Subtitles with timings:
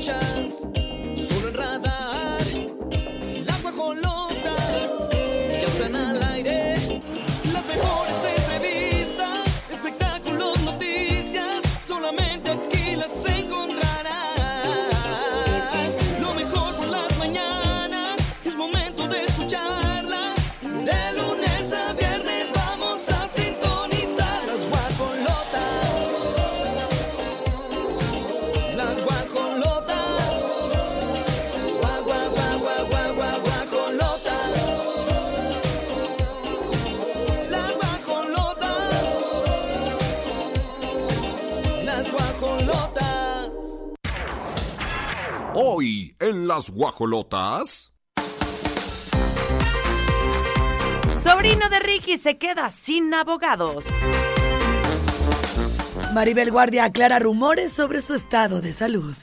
[0.00, 0.79] chance.
[46.30, 47.92] En las guajolotas.
[51.16, 53.86] Sobrino de Ricky se queda sin abogados.
[56.14, 59.14] Maribel Guardia aclara rumores sobre su estado de salud.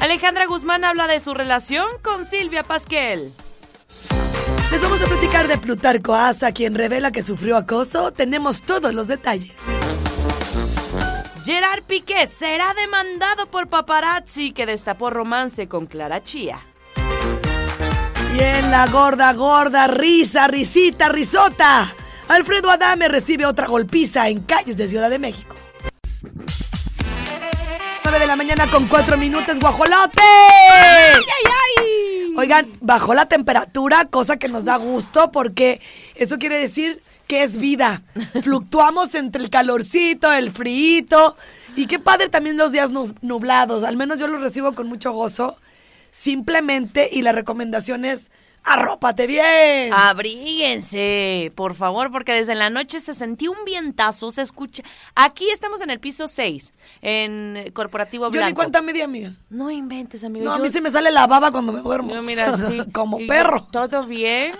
[0.00, 3.32] Alejandra Guzmán habla de su relación con Silvia Pasquel.
[4.70, 8.12] Les vamos a platicar de Plutarco Asa, quien revela que sufrió acoso.
[8.12, 9.52] Tenemos todos los detalles.
[11.50, 16.60] Gerard Piqué será demandado por paparazzi que destapó romance con Clara Chía.
[18.36, 21.92] Y en la gorda, gorda, risa, risita, risota.
[22.28, 25.56] Alfredo Adame recibe otra golpiza en calles de Ciudad de México.
[28.04, 30.22] 9 de la mañana con 4 minutos, guajolote.
[32.36, 35.80] Oigan, bajó la temperatura, cosa que nos da gusto porque
[36.14, 38.02] eso quiere decir que es vida.
[38.42, 41.36] Fluctuamos entre el calorcito, el frío
[41.76, 42.90] y qué padre también los días
[43.22, 43.84] nublados.
[43.84, 45.56] Al menos yo los recibo con mucho gozo.
[46.10, 48.32] Simplemente, y la recomendación es,
[48.64, 49.92] arrópate bien.
[49.94, 54.82] Abríguense, por favor, porque desde la noche se sentió un vientazo, se escucha.
[55.14, 58.48] Aquí estamos en el piso 6, en Corporativo yo Blanco.
[58.48, 59.36] ni cuenta media mía.
[59.50, 60.44] No inventes, amigo.
[60.44, 62.12] No, a yo- mí se me sale la baba cuando me duermo.
[62.12, 62.82] yo, mira, sí.
[62.92, 63.68] Como perro.
[63.70, 64.52] Todo bien.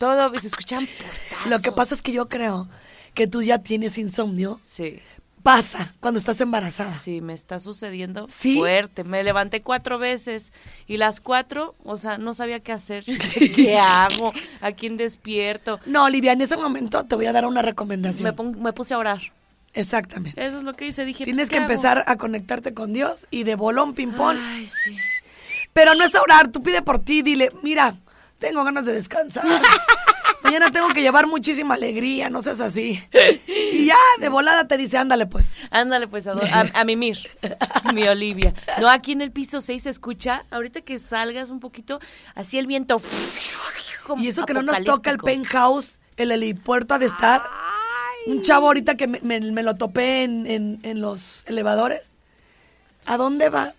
[0.00, 1.50] Todo, se escuchan portazos.
[1.50, 2.70] Lo que pasa es que yo creo
[3.12, 4.58] que tú ya tienes insomnio.
[4.62, 4.98] Sí.
[5.42, 6.90] Pasa cuando estás embarazada.
[6.90, 8.56] Sí, me está sucediendo ¿Sí?
[8.56, 9.04] fuerte.
[9.04, 10.54] Me levanté cuatro veces
[10.86, 13.04] y las cuatro, o sea, no sabía qué hacer.
[13.54, 14.32] ¿Qué hago?
[14.62, 15.80] ¿A quién despierto?
[15.84, 18.24] No, Olivia, en ese momento te voy a dar una recomendación.
[18.24, 19.20] Me, pon- me puse a orar.
[19.74, 20.42] Exactamente.
[20.46, 21.04] Eso es lo que hice.
[21.04, 24.38] Dije, Tienes pues, que empezar a conectarte con Dios y de bolón ping-pong.
[24.40, 24.96] Ay, sí.
[25.74, 27.96] Pero no es orar, tú pide por ti, dile, mira,
[28.40, 29.44] tengo ganas de descansar.
[30.42, 33.00] Mañana tengo que llevar muchísima alegría, no seas así.
[33.72, 35.54] Y ya, de volada te dice, ándale pues.
[35.70, 37.18] Ándale, pues, a, a, a mimir,
[37.94, 38.52] mi Olivia.
[38.80, 42.00] No, aquí en el piso 6 se escucha, ahorita que salgas un poquito,
[42.34, 43.00] así el viento.
[44.18, 47.42] Y eso que no nos toca el penthouse, el helipuerto ha de estar.
[48.26, 52.12] Un chavo ahorita que me, me- me lo topé en, en- en los elevadores.
[53.06, 53.74] ¿A dónde vas?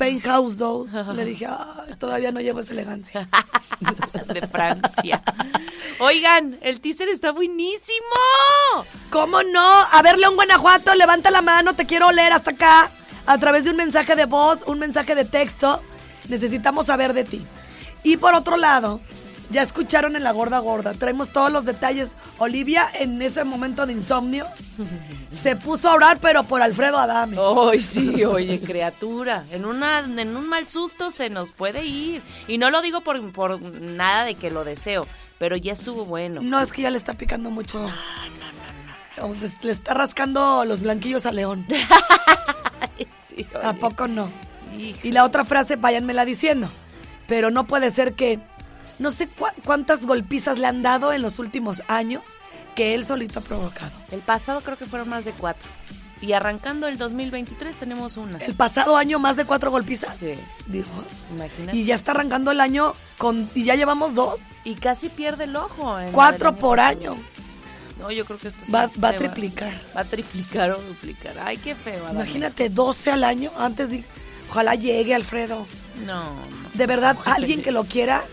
[0.00, 0.92] Penthouse 2.
[1.14, 3.28] Le dije, "Ay, todavía no llevo esa elegancia.
[4.32, 5.22] de Francia.
[5.98, 8.16] Oigan, el teaser está buenísimo.
[9.10, 9.60] ¿Cómo no?
[9.92, 12.90] A ver, León Guanajuato, levanta la mano, te quiero leer hasta acá.
[13.26, 15.82] A través de un mensaje de voz, un mensaje de texto.
[16.28, 17.44] Necesitamos saber de ti.
[18.02, 19.00] Y por otro lado,
[19.50, 20.94] ya escucharon en la gorda gorda.
[20.94, 22.12] Traemos todos los detalles.
[22.38, 24.46] Olivia, en ese momento de insomnio,
[25.28, 27.36] se puso a orar, pero por Alfredo Adame.
[27.38, 29.44] Ay, sí, oye, criatura.
[29.50, 32.22] En, una, en un mal susto se nos puede ir.
[32.48, 35.06] Y no lo digo por, por nada de que lo deseo,
[35.38, 36.40] pero ya estuvo bueno.
[36.42, 37.86] No, es que ya le está picando mucho.
[39.22, 41.66] O sea, Le está rascando los blanquillos a León.
[43.26, 43.78] Sí, ¿A oye.
[43.78, 44.30] poco no?
[44.76, 46.70] Y la otra frase, váyanmela diciendo.
[47.28, 48.40] Pero no puede ser que.
[49.00, 49.28] No sé
[49.64, 52.22] cuántas golpizas le han dado en los últimos años
[52.76, 53.90] que él solito ha provocado.
[54.12, 55.68] El pasado creo que fueron más de cuatro.
[56.22, 58.36] Y arrancando el 2023 tenemos una.
[58.38, 60.16] El pasado año, más de cuatro golpizas.
[60.18, 60.34] Sí.
[60.66, 60.86] Dios.
[61.34, 61.78] Imagínate.
[61.78, 63.48] Y ya está arrancando el año con.
[63.54, 64.42] Y ya llevamos dos.
[64.64, 65.98] Y casi pierde el ojo.
[65.98, 67.16] en Cuatro por año.
[67.98, 69.72] No, yo creo que esto Va- va a triplicar.
[69.96, 71.38] Va a triplicar o duplicar.
[71.42, 72.04] Ay, qué feo.
[72.04, 72.20] Adame.
[72.20, 73.50] Imagínate, 12 al año.
[73.56, 74.04] Antes de.
[74.50, 75.66] Ojalá llegue, Alfredo.
[76.04, 76.34] No, no.
[76.74, 78.24] De verdad, alguien que lo quiera,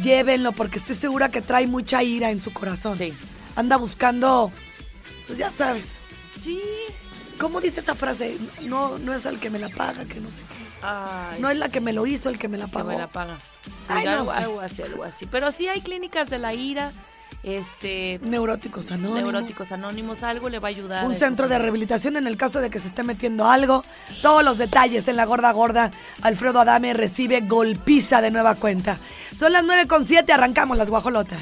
[0.00, 2.96] llévenlo, porque estoy segura que trae mucha ira en su corazón.
[2.98, 3.12] Sí.
[3.56, 4.50] Anda buscando.
[5.26, 5.98] Pues ya sabes.
[6.40, 6.60] Sí.
[7.38, 8.38] ¿Cómo dice esa frase?
[8.62, 10.64] No, no es el que me la paga, que no sé qué.
[10.82, 12.88] Ay, No es la que me lo hizo el que me la que pagó.
[12.90, 13.38] me la paga.
[13.64, 15.26] Sí, Ay, no algo así, algo así.
[15.26, 16.92] Pero sí hay clínicas de la ira,
[17.44, 19.20] este, Neuróticos anónimos.
[19.20, 21.06] neuróticos anónimos, algo le va a ayudar.
[21.06, 23.84] Un centro de rehabilitación en el caso de que se esté metiendo algo.
[24.22, 25.90] Todos los detalles en la gorda gorda.
[26.22, 28.98] Alfredo Adame recibe golpiza de nueva cuenta.
[29.36, 31.40] Son las 9 con 7, arrancamos las guajolotas.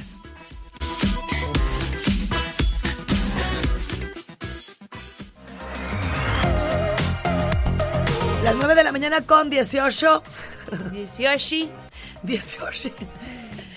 [8.42, 10.22] Las 9 de la mañana con 18.
[10.92, 11.68] 18.
[12.24, 12.90] 18.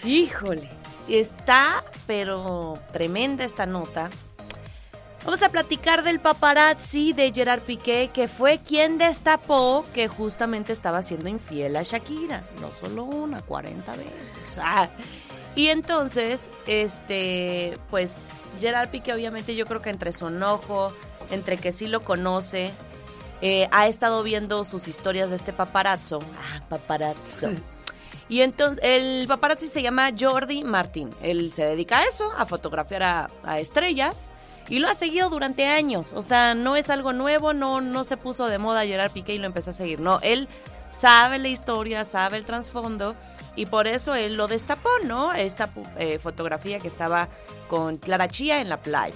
[0.06, 0.70] Híjole,
[1.08, 4.10] está, pero tremenda esta nota.
[5.26, 11.02] Vamos a platicar del paparazzi de Gerard Piqué, que fue quien destapó que justamente estaba
[11.02, 12.44] siendo infiel a Shakira.
[12.62, 14.14] No solo una, 40 veces.
[14.58, 14.90] Ah.
[15.56, 20.94] Y entonces, este, pues Gerard Piqué obviamente yo creo que entre su enojo,
[21.30, 22.72] entre que sí lo conoce,
[23.42, 26.20] eh, ha estado viendo sus historias de este paparazzo.
[26.40, 27.50] Ah, paparazzo.
[28.28, 31.10] Y entonces, el paparazzi se llama Jordi Martín.
[31.22, 33.04] Él se dedica a eso, a fotografiar
[33.44, 34.28] a, estrellas.
[34.68, 36.12] Y lo ha seguido durante años.
[36.16, 39.38] O sea, no es algo nuevo, no, no se puso de moda Gerard Piqué y
[39.38, 40.00] lo empezó a seguir.
[40.00, 40.48] No, él
[40.90, 43.16] sabe la historia, sabe el trasfondo.
[43.56, 45.34] Y por eso él lo destapó, ¿no?
[45.34, 47.30] Esta eh, fotografía que estaba
[47.70, 49.16] con Clara Chía en la playa.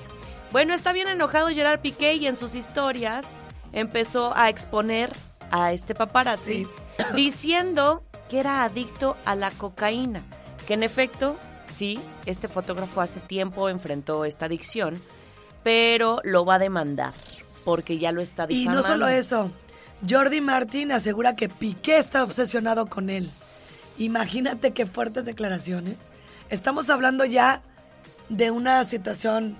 [0.51, 3.35] Bueno, está bien enojado Gerard Piqué y en sus historias
[3.73, 5.11] empezó a exponer
[5.51, 6.67] a este paparazzi
[7.15, 10.23] diciendo que era adicto a la cocaína.
[10.67, 15.01] Que en efecto, sí, este fotógrafo hace tiempo enfrentó esta adicción,
[15.63, 17.13] pero lo va a demandar
[17.65, 18.81] porque ya lo está Y difamando.
[18.81, 19.51] no solo eso.
[20.07, 23.29] Jordi Martin asegura que Piqué está obsesionado con él.
[23.97, 25.97] Imagínate qué fuertes declaraciones.
[26.49, 27.61] Estamos hablando ya
[28.29, 29.57] de una situación,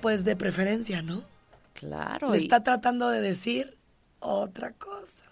[0.00, 1.22] pues, de preferencia, ¿no?
[1.72, 2.30] Claro.
[2.30, 3.76] Le y- está tratando de decir
[4.20, 5.23] otra cosa.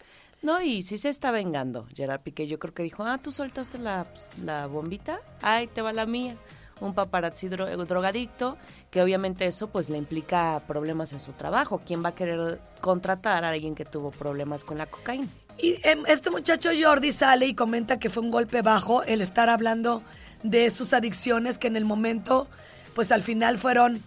[0.42, 2.46] No, y sí se está vengando, Gerard Piqué.
[2.48, 6.04] Yo creo que dijo, ah, tú soltaste la, pues, la bombita, ay, te va la
[6.06, 6.36] mía.
[6.80, 8.56] Un paparazzi dro- drogadicto,
[8.90, 11.80] que obviamente eso pues le implica problemas en su trabajo.
[11.86, 15.28] ¿Quién va a querer contratar a alguien que tuvo problemas con la cocaína?
[15.58, 19.48] Y em, este muchacho Jordi sale y comenta que fue un golpe bajo el estar
[19.48, 20.02] hablando
[20.42, 22.48] de sus adicciones que en el momento,
[22.96, 24.02] pues al final fueron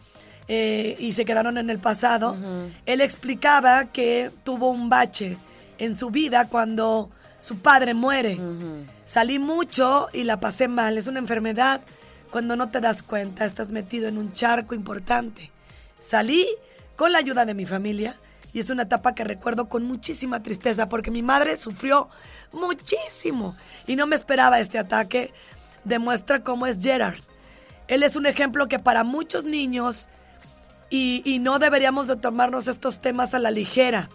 [0.49, 2.35] eh, y se quedaron en el pasado.
[2.85, 5.37] Él explicaba que tuvo un bache
[5.77, 8.39] en su vida cuando su padre muere.
[9.05, 10.97] Salí mucho y la pasé mal.
[10.97, 11.81] Es una enfermedad.
[12.31, 15.51] Cuando no te das cuenta, estás metido en un charco importante.
[15.99, 16.47] Salí
[16.95, 18.15] con la ayuda de mi familia
[18.53, 22.09] y es una etapa que recuerdo con muchísima tristeza porque mi madre sufrió
[22.51, 23.55] muchísimo
[23.85, 25.33] y no me esperaba este ataque.
[25.83, 27.19] Demuestra cómo es Gerard.
[27.87, 30.09] Él es un ejemplo que para muchos niños
[30.89, 34.09] y, y no deberíamos de tomarnos estos temas a la ligera.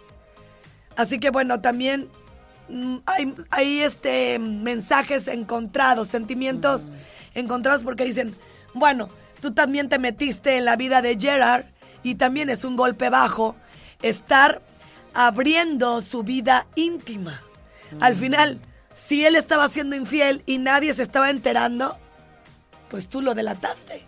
[0.97, 2.09] Así que bueno, también
[2.69, 6.91] mm, hay, hay, este mensajes encontrados, sentimientos
[7.35, 8.35] encontrados porque dicen,
[8.75, 9.09] bueno,
[9.41, 11.67] tú también te metiste en la vida de Gerard
[12.03, 13.57] y también es un golpe bajo
[14.03, 14.63] estar
[15.15, 17.43] abriendo su vida íntima.
[18.01, 18.61] Al final,
[18.95, 21.99] si él estaba siendo infiel y nadie se estaba enterando,
[22.89, 24.05] pues tú lo delataste.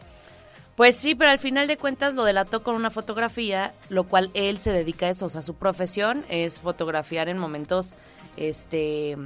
[0.76, 4.58] Pues sí, pero al final de cuentas lo delató con una fotografía, lo cual él
[4.58, 7.94] se dedica a eso, o sea, su profesión es fotografiar en momentos,
[8.38, 9.19] este,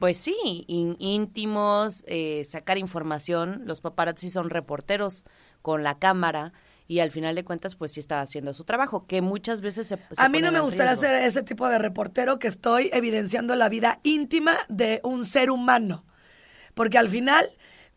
[0.00, 3.62] pues sí, ín- íntimos, eh, sacar información.
[3.64, 5.24] Los paparazzi son reporteros
[5.62, 6.52] con la cámara
[6.88, 9.96] y al final de cuentas, pues sí está haciendo su trabajo, que muchas veces se,
[9.96, 13.68] se A mí no me gustaría ser ese tipo de reportero que estoy evidenciando la
[13.68, 16.04] vida íntima de un ser humano.
[16.74, 17.46] Porque al final,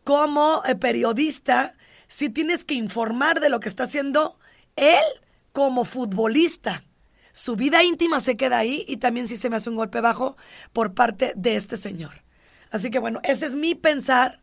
[0.04, 1.74] como eh, periodista,
[2.12, 4.38] sí tienes que informar de lo que está haciendo
[4.76, 5.02] él
[5.52, 6.84] como futbolista.
[7.32, 10.36] Su vida íntima se queda ahí y también sí se me hace un golpe bajo
[10.74, 12.22] por parte de este señor.
[12.70, 14.42] Así que bueno, ese es mi pensar.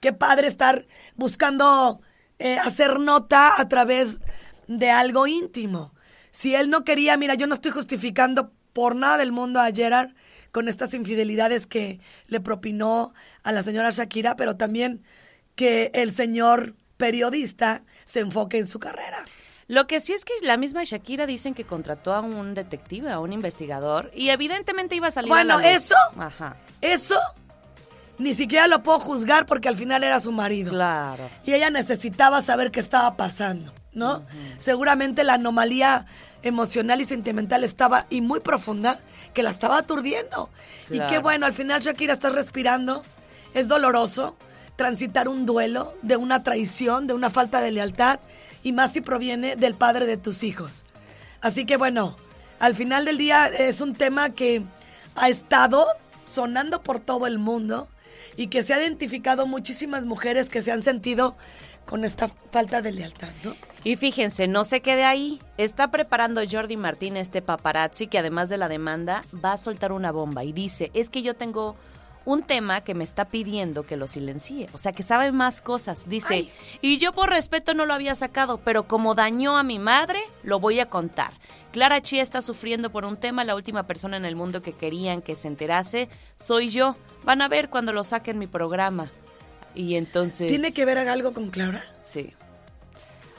[0.00, 2.00] Qué padre estar buscando
[2.40, 4.20] eh, hacer nota a través
[4.66, 5.94] de algo íntimo.
[6.32, 10.10] Si él no quería, mira, yo no estoy justificando por nada del mundo a Gerard
[10.50, 15.04] con estas infidelidades que le propinó a la señora Shakira, pero también
[15.54, 19.24] que el señor periodista se enfoque en su carrera.
[19.68, 23.18] Lo que sí es que la misma Shakira dicen que contrató a un detective, a
[23.18, 27.18] un investigador, y evidentemente iba a salir a Bueno, la eso, Ajá, eso
[28.18, 30.70] ni siquiera lo puedo juzgar porque al final era su marido.
[30.70, 31.28] claro.
[31.44, 34.24] Y ella necesitaba saber qué estaba pasando, ¿no?
[34.58, 36.06] Seguramente la anomalía
[36.42, 39.00] emocional y sentimental estaba y muy profunda
[39.34, 40.48] que la estaba aturdiendo.
[40.90, 43.02] Y qué bueno, al final Shakira está respirando.
[43.52, 44.36] Es doloroso
[44.76, 48.20] transitar un duelo de una traición, de una falta de lealtad
[48.62, 50.82] y más si proviene del padre de tus hijos.
[51.40, 52.16] Así que bueno,
[52.58, 54.62] al final del día es un tema que
[55.14, 55.86] ha estado
[56.26, 57.88] sonando por todo el mundo
[58.36, 61.36] y que se ha identificado muchísimas mujeres que se han sentido
[61.86, 63.54] con esta falta de lealtad, ¿no?
[63.84, 65.40] Y fíjense, no se quede ahí.
[65.58, 70.10] Está preparando Jordi Martín este paparazzi que además de la demanda va a soltar una
[70.10, 71.76] bomba y dice, es que yo tengo
[72.26, 74.68] un tema que me está pidiendo que lo silencie.
[74.74, 76.08] O sea, que sabe más cosas.
[76.08, 76.50] Dice,
[76.82, 80.60] y yo por respeto no lo había sacado, pero como dañó a mi madre, lo
[80.60, 81.32] voy a contar.
[81.72, 85.22] Clara Chía está sufriendo por un tema, la última persona en el mundo que querían
[85.22, 86.96] que se enterase soy yo.
[87.24, 89.10] Van a ver cuando lo saquen mi programa.
[89.74, 90.48] Y entonces...
[90.48, 91.84] ¿Tiene que ver algo con Clara?
[92.02, 92.32] Sí.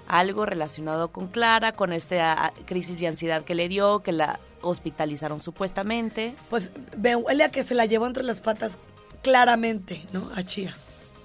[0.07, 5.39] Algo relacionado con Clara, con esta crisis de ansiedad que le dio, que la hospitalizaron
[5.39, 6.35] supuestamente.
[6.49, 8.73] Pues ve, huele a que se la llevó entre las patas
[9.21, 10.29] claramente, ¿no?
[10.35, 10.75] A Chía.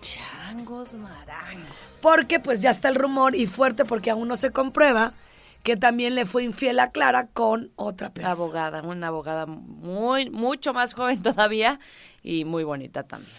[0.01, 2.01] Changos marangos.
[2.03, 5.15] Porque pues ya está el rumor y fuerte porque aún no se comprueba
[5.63, 8.33] que también le fue infiel a Clara con otra persona.
[8.33, 11.79] Abogada, una abogada muy, mucho más joven todavía
[12.23, 13.33] y muy bonita también.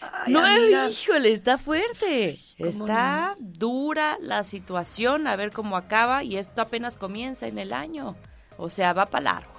[0.00, 0.88] Ay, no, amiga.
[0.88, 2.38] híjole, está fuerte.
[2.58, 7.72] ¿Cómo Está dura la situación, a ver cómo acaba y esto apenas comienza en el
[7.72, 8.16] año.
[8.58, 9.52] O sea, va para largo.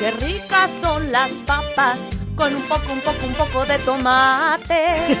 [0.00, 5.18] Qué ricas son las papas con un poco, un poco, un poco de tomate.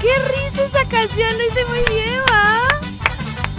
[0.00, 2.66] Qué risa esa canción, lo hice muy bien, ¿va?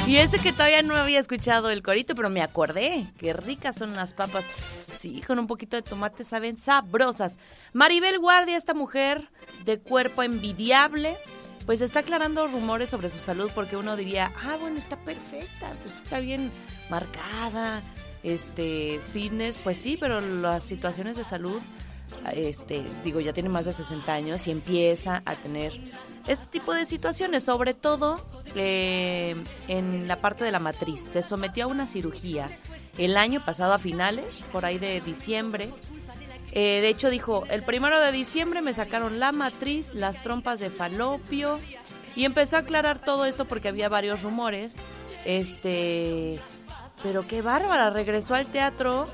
[0.07, 3.05] Y eso que todavía no había escuchado el corito, pero me acordé.
[3.19, 4.45] Qué ricas son las papas.
[4.91, 7.37] Sí, con un poquito de tomate saben sabrosas.
[7.73, 9.29] Maribel Guardia, esta mujer
[9.65, 11.15] de cuerpo envidiable,
[11.67, 15.97] pues está aclarando rumores sobre su salud porque uno diría, ah, bueno, está perfecta, pues
[15.97, 16.49] está bien
[16.89, 17.83] marcada,
[18.23, 21.61] este, fitness, pues sí, pero las situaciones de salud,
[22.33, 25.77] este, digo, ya tiene más de 60 años y empieza a tener
[26.25, 29.35] este tipo de situaciones, sobre todo eh,
[29.67, 31.01] en la parte de la matriz.
[31.01, 32.47] Se sometió a una cirugía
[32.97, 35.69] el año pasado a finales, por ahí de diciembre,
[36.59, 40.71] eh, de hecho, dijo, el primero de diciembre me sacaron la matriz, las trompas de
[40.71, 41.59] falopio
[42.15, 44.75] y empezó a aclarar todo esto porque había varios rumores.
[45.23, 46.39] Este,
[47.03, 49.07] pero qué bárbara, regresó al teatro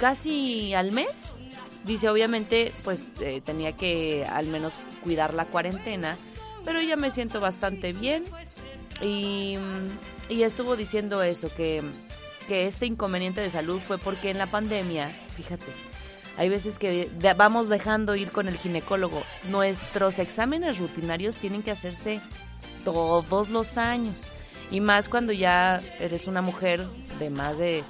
[0.00, 1.38] casi al mes.
[1.84, 6.16] Dice, obviamente, pues eh, tenía que al menos cuidar la cuarentena,
[6.64, 8.24] pero ya me siento bastante bien.
[9.00, 9.56] Y,
[10.28, 11.80] y estuvo diciendo eso, que,
[12.48, 15.66] que este inconveniente de salud fue porque en la pandemia, fíjate,
[16.38, 19.22] hay veces que vamos dejando ir con el ginecólogo.
[19.50, 22.20] Nuestros exámenes rutinarios tienen que hacerse
[22.84, 24.28] todos los años.
[24.70, 26.86] Y más cuando ya eres una mujer
[27.18, 27.84] de más de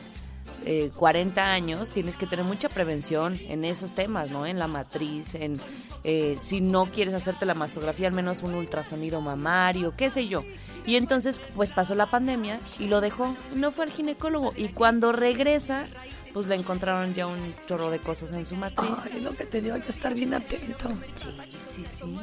[0.65, 4.47] eh, 40 años, tienes que tener mucha prevención en esos temas, ¿no?
[4.47, 5.61] En la matriz, en
[6.05, 10.45] eh, si no quieres hacerte la mastografía, al menos un ultrasonido mamario, qué sé yo.
[10.87, 13.37] Y entonces, pues pasó la pandemia y lo dejó.
[13.55, 14.53] No fue al ginecólogo.
[14.57, 15.87] Y cuando regresa,
[16.37, 19.09] pues le encontraron ya un chorro de cosas en su matriz.
[19.11, 21.15] Ay, lo que te digo, hay que estar bien atentos.
[21.15, 22.15] Sí, sí, sí.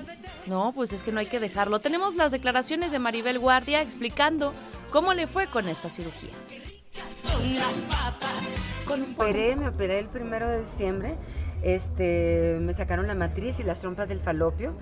[0.46, 1.80] No, pues es que no hay que dejarlo.
[1.80, 4.54] Tenemos las declaraciones de Maribel Guardia explicando
[4.92, 6.30] cómo le fue con esta cirugía.
[9.18, 11.16] Operé, me operé el primero de diciembre.
[11.64, 14.76] Este, me sacaron la matriz y las trompas del falopio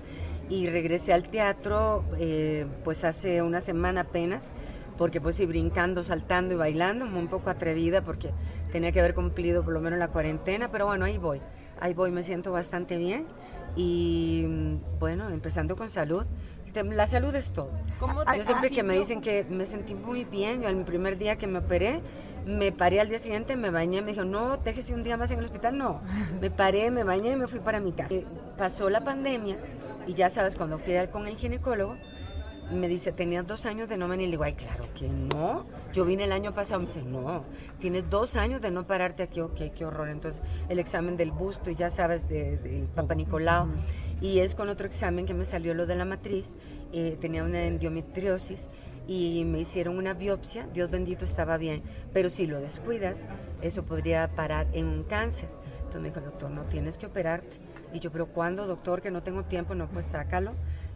[0.50, 4.52] y regresé al teatro eh, pues hace una semana apenas
[4.98, 8.30] porque pues sí, brincando, saltando y bailando, un poco atrevida porque
[8.72, 11.40] tenía que haber cumplido por lo menos la cuarentena, pero bueno, ahí voy,
[11.80, 13.26] ahí voy, me siento bastante bien
[13.76, 16.24] y mm, bueno, empezando con salud.
[16.72, 17.70] Te- La salud es todo.
[18.38, 21.46] Yo siempre que me dicen que me sentí muy bien, yo el primer día que
[21.46, 22.00] me operé,
[22.46, 25.38] me paré al día siguiente, me bañé, me dijo, no, déjese un día más en
[25.40, 26.00] el hospital, no.
[26.40, 28.14] Me paré, me bañé y me fui para mi casa.
[28.14, 28.24] Eh,
[28.56, 29.56] Pasó la pandemia
[30.06, 31.96] y ya sabes, cuando fui con el ginecólogo,
[32.70, 34.26] me dice, tenías dos años de no venir.
[34.28, 35.64] Le digo, ay, claro que no.
[35.92, 36.80] Yo vine el año pasado.
[36.80, 37.44] Me dice, no,
[37.78, 39.40] tienes dos años de no pararte aquí.
[39.40, 40.08] Ok, qué horror.
[40.08, 43.68] Entonces, el examen del busto y ya sabes, de- del Papa Nicolau.
[44.20, 46.54] Y es con otro examen que me salió lo de la matriz.
[46.94, 48.68] eh, tenía una endometriosis
[49.08, 50.66] y me hicieron una biopsia.
[50.74, 51.82] Dios bendito estaba bien.
[52.12, 53.26] Pero si lo descuidas,
[53.62, 55.48] eso podría parar en un cáncer.
[55.78, 57.56] Entonces me dijo, doctor, no tienes que operarte.
[57.94, 59.00] Y yo, pero ¿cuándo, doctor?
[59.02, 59.74] Que no tengo tiempo.
[59.74, 60.52] No, pues sácalo.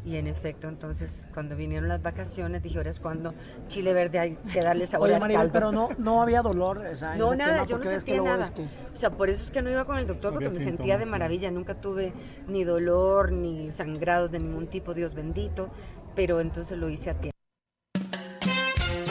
[0.07, 3.35] Y en efecto, entonces, cuando vinieron las vacaciones, dije, ahora es cuando
[3.67, 5.53] chile verde hay que darle sabor Oye, al Maribel, caldo.
[5.53, 6.79] pero no, no había dolor.
[6.79, 8.45] o sea, No, nada, tema, yo no sentía nada.
[8.45, 10.59] es que- O sea, por eso es que no iba con el doctor, porque Había
[10.61, 11.51] me sentía de maravilla.
[11.51, 12.13] Nunca tuve
[12.47, 15.71] ni dolor, ni sangrados de ningún tipo, Dios bendito.
[16.15, 17.37] Pero entonces lo hice a tiempo.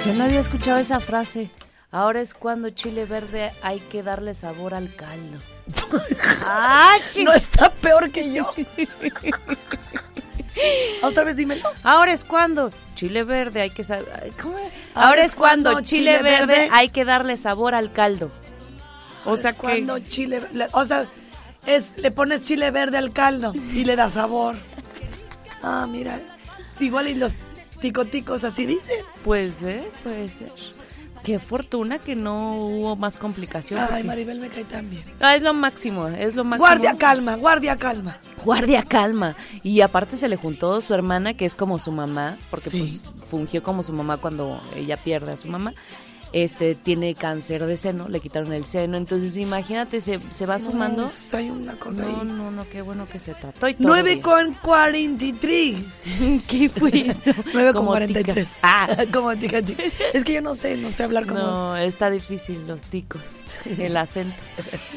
[0.05, 1.51] Yo no había escuchado esa frase.
[1.91, 5.39] Ahora es cuando chile verde hay que darle sabor al caldo.
[6.45, 8.49] ¡Ah, No está peor que yo.
[11.01, 11.69] Otra vez dímelo.
[11.83, 14.00] Ahora es cuando chile verde hay que sa-
[14.41, 14.57] ¿Cómo?
[14.93, 18.31] Ahora, es cuando, chile, verde, hay que darle sabor al caldo.
[19.25, 21.05] O sea Es que cuando chile, le- o sea,
[21.65, 24.55] es le pones chile verde al caldo y le da sabor.
[25.62, 26.21] Ah, mira,
[26.79, 27.33] igual y los
[27.79, 29.03] ticoticos así dicen.
[29.24, 30.51] puede ser, puede ser.
[31.25, 33.85] Qué fortuna que no hubo más complicaciones.
[33.85, 35.03] Ay, porque- Maribel me cae tan bien.
[35.19, 36.67] Ah, es lo máximo, es lo máximo.
[36.67, 38.17] Guardia calma, guardia calma.
[38.43, 39.35] Guardia calma.
[39.63, 43.01] Y aparte se le juntó su hermana, que es como su mamá, porque Sí.
[43.11, 45.73] pues, fungió como su mamá cuando ella pierde a su mamá.
[46.38, 48.98] Este tiene cáncer de seno, le quitaron el seno.
[48.98, 51.04] Entonces, imagínate, se, se va sumando.
[51.04, 52.28] No, pues, hay una cosa No, ahí.
[52.28, 53.69] no, no, qué bueno que se trató.
[53.69, 54.21] Y todo 9 bien.
[54.21, 55.76] con 43.
[56.48, 57.32] ¿Qué fue eso?
[57.54, 58.45] 9 con Como 43.
[58.48, 58.58] tica.
[58.63, 59.82] Ah, como tica, tica.
[60.13, 61.39] Es que yo no sé, no sé hablar como.
[61.39, 63.43] no, está difícil los ticos,
[63.78, 64.36] el acento.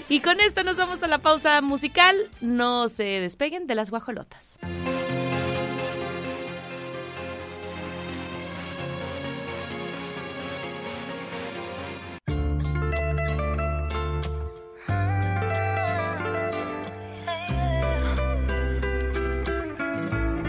[0.08, 2.16] Y con esto nos vamos a la pausa musical.
[2.40, 4.58] No se despeguen de las guajolotas.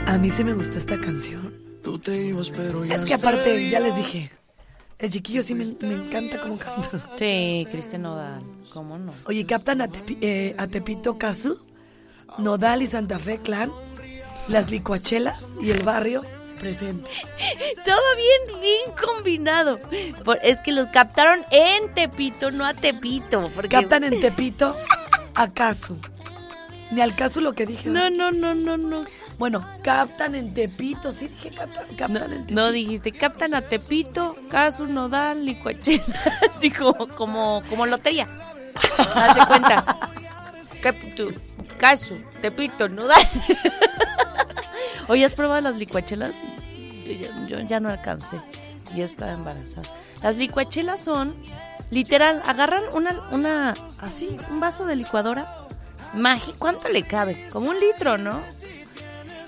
[0.10, 1.54] A mí sí me gustó esta canción.
[1.84, 4.32] Tú te ibas, pero ya Es que aparte, ya les dije,
[4.98, 7.10] el chiquillo sí me, me encanta cómo canta.
[7.17, 8.41] Sí, Cristian Nodal,
[8.74, 9.13] ¿cómo no?
[9.26, 11.60] Oye, captan a, Tepi- eh, a Tepito Casu,
[12.38, 13.72] Nodal y Santa Fe Clan,
[14.48, 16.24] las licuachelas y el barrio
[16.60, 17.10] presente.
[17.86, 19.80] Todo bien, bien combinado.
[20.26, 23.50] Por- es que los captaron en Tepito, no a Tepito.
[23.54, 23.69] Porque...
[23.69, 24.76] Captan en Tepito
[25.36, 25.98] a Casu.
[26.91, 27.88] Ni al Casu lo que dije.
[27.89, 29.02] No, no, no, no, no.
[29.39, 32.62] Bueno, captan en Tepito, sí dije captan, captan No, en Tepito.
[32.62, 36.04] no dijiste, captan a Tepito, Casu, Nodal, Licuachela,
[36.52, 38.28] así como, como, como lotería.
[39.15, 39.97] Hace cuenta.
[40.84, 41.34] Captu,
[41.78, 43.21] Casu, Tepito, Nodal.
[45.08, 46.32] Oye, ¿has probado las licuachelas?
[47.06, 48.38] Yo, ya- yo ya no alcancé.
[48.95, 49.88] Ya estaba embarazada.
[50.21, 51.34] Las licuachelas son,
[51.91, 55.65] literal, agarran una, una, así, un vaso de licuadora.
[56.13, 57.47] Magi, ¿cuánto le cabe?
[57.49, 58.41] Como un litro, ¿no?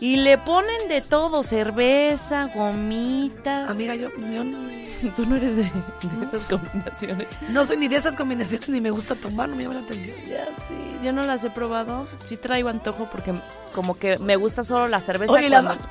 [0.01, 3.69] Y le ponen de todo, cerveza, gomitas.
[3.69, 4.57] Amiga, yo, yo no,
[5.15, 7.27] Tú no eres de, de esas combinaciones.
[7.49, 10.15] no soy ni de esas combinaciones ni me gusta tomar, no me llama la atención.
[10.25, 12.07] Ya sí, yo no las he probado.
[12.19, 13.33] Sí traigo antojo porque
[13.73, 15.85] como que me gusta solo la cerveza Oye, la, cuando...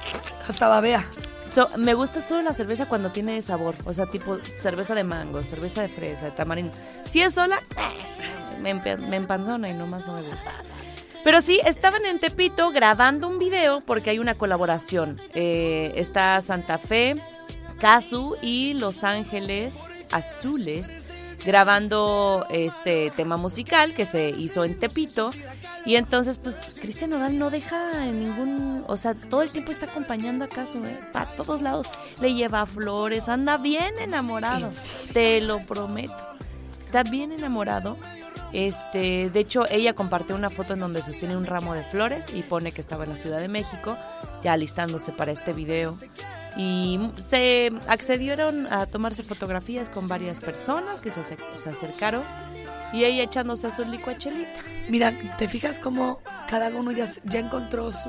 [0.48, 1.04] hasta babea.
[1.48, 3.74] So, me gusta solo la cerveza cuando tiene sabor.
[3.84, 6.76] O sea, tipo cerveza de mango, cerveza de fresa, de tamarindo.
[7.06, 7.60] Si es sola,
[8.60, 10.52] me, empe- me empanzona y nomás no me gusta.
[11.22, 15.18] Pero sí, estaban en Tepito grabando un video porque hay una colaboración.
[15.34, 17.14] Eh, está Santa Fe,
[17.78, 20.96] Casu y Los Ángeles Azules
[21.44, 25.30] grabando este tema musical que se hizo en Tepito.
[25.86, 28.84] Y entonces, pues, Cristian Nodal no deja en ningún.
[28.86, 31.00] O sea, todo el tiempo está acompañando a Casu, ¿eh?
[31.12, 31.86] Para todos lados.
[32.20, 34.70] Le lleva flores, anda bien enamorado.
[35.12, 36.14] Te lo prometo.
[36.80, 37.96] Está bien enamorado.
[38.52, 42.42] Este, de hecho, ella compartió una foto en donde sostiene un ramo de flores y
[42.42, 43.96] pone que estaba en la Ciudad de México,
[44.42, 45.96] ya alistándose para este video.
[46.56, 52.24] Y se accedieron a tomarse fotografías con varias personas que se, acer- se acercaron
[52.92, 54.60] y ella echándose su licuachelita.
[54.88, 57.06] Mira, ¿te fijas cómo cada uno ya
[57.38, 58.08] encontró su,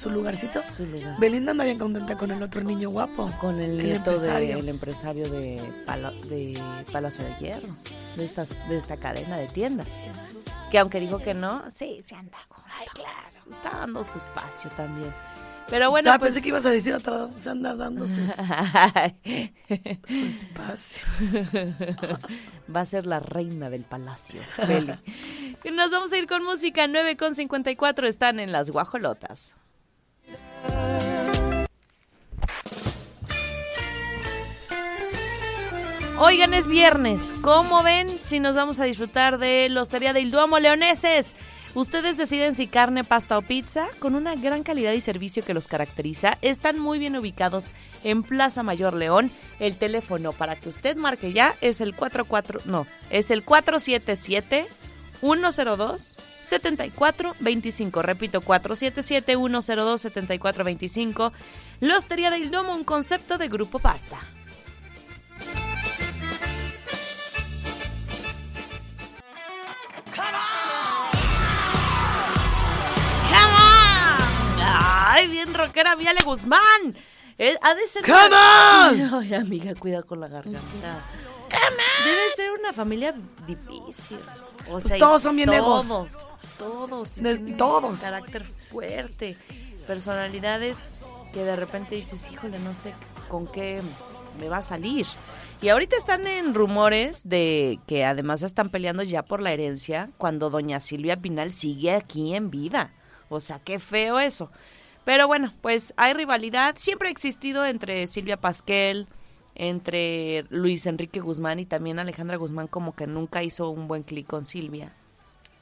[0.00, 0.62] su lugarcito?
[0.74, 1.16] Su lugar.
[1.18, 3.30] Belinda anda bien contenta con el otro niño guapo.
[3.40, 4.56] Con el El nieto empresario.
[4.56, 6.60] del empresario de, Pala- de
[6.92, 7.68] Palacio de Hierro,
[8.16, 9.88] de, estas, de esta cadena de tiendas.
[10.70, 12.60] Que aunque dijo que no, sí, se anda con
[12.94, 15.12] claro, está dando su espacio también.
[15.68, 16.32] Pero bueno, pues...
[16.32, 18.18] Pensé que ibas a decir otra Se anda dando sus,
[20.08, 21.02] su espacio.
[22.74, 24.92] Va a ser la reina del palacio, Beli.
[25.64, 28.08] Y Nos vamos a ir con música 9 con 54.
[28.08, 29.54] Están en las guajolotas.
[36.22, 37.32] Oigan, es viernes.
[37.40, 41.32] ¿Cómo ven si nos vamos a disfrutar de la Hostería del Duomo Leoneses?
[41.74, 45.66] Ustedes deciden si carne, pasta o pizza, con una gran calidad y servicio que los
[45.66, 46.36] caracteriza.
[46.42, 47.72] Están muy bien ubicados
[48.04, 49.32] en Plaza Mayor León.
[49.60, 54.66] El teléfono para que usted marque ya es el 44, no, es el 477
[55.22, 58.02] 102 7425.
[58.02, 61.32] Repito, 477 102 7425.
[61.80, 64.18] La Hostería del Duomo, un concepto de Grupo Pasta.
[75.20, 76.60] Ay, bien rockera, Viale Guzmán.
[77.36, 78.04] Eh, ha de ser.
[78.10, 79.14] On.
[79.20, 80.60] Ay, amiga, cuida con la garganta.
[82.04, 83.14] Debe ser una familia
[83.46, 84.18] difícil.
[84.70, 86.32] O sea, y todos son bien todos, egos.
[86.58, 87.16] Todos.
[87.16, 87.98] De- todos.
[88.00, 89.36] Carácter fuerte.
[89.86, 90.88] Personalidades
[91.32, 92.94] que de repente dices, híjole, no sé
[93.28, 93.80] con qué
[94.38, 95.06] me va a salir.
[95.60, 100.48] Y ahorita están en rumores de que además están peleando ya por la herencia cuando
[100.48, 102.92] doña Silvia Pinal sigue aquí en vida.
[103.28, 104.50] O sea, qué feo eso.
[105.10, 106.76] Pero bueno, pues hay rivalidad.
[106.78, 109.08] Siempre ha existido entre Silvia Pasquel,
[109.56, 114.28] entre Luis Enrique Guzmán y también Alejandra Guzmán, como que nunca hizo un buen clic
[114.28, 114.92] con Silvia.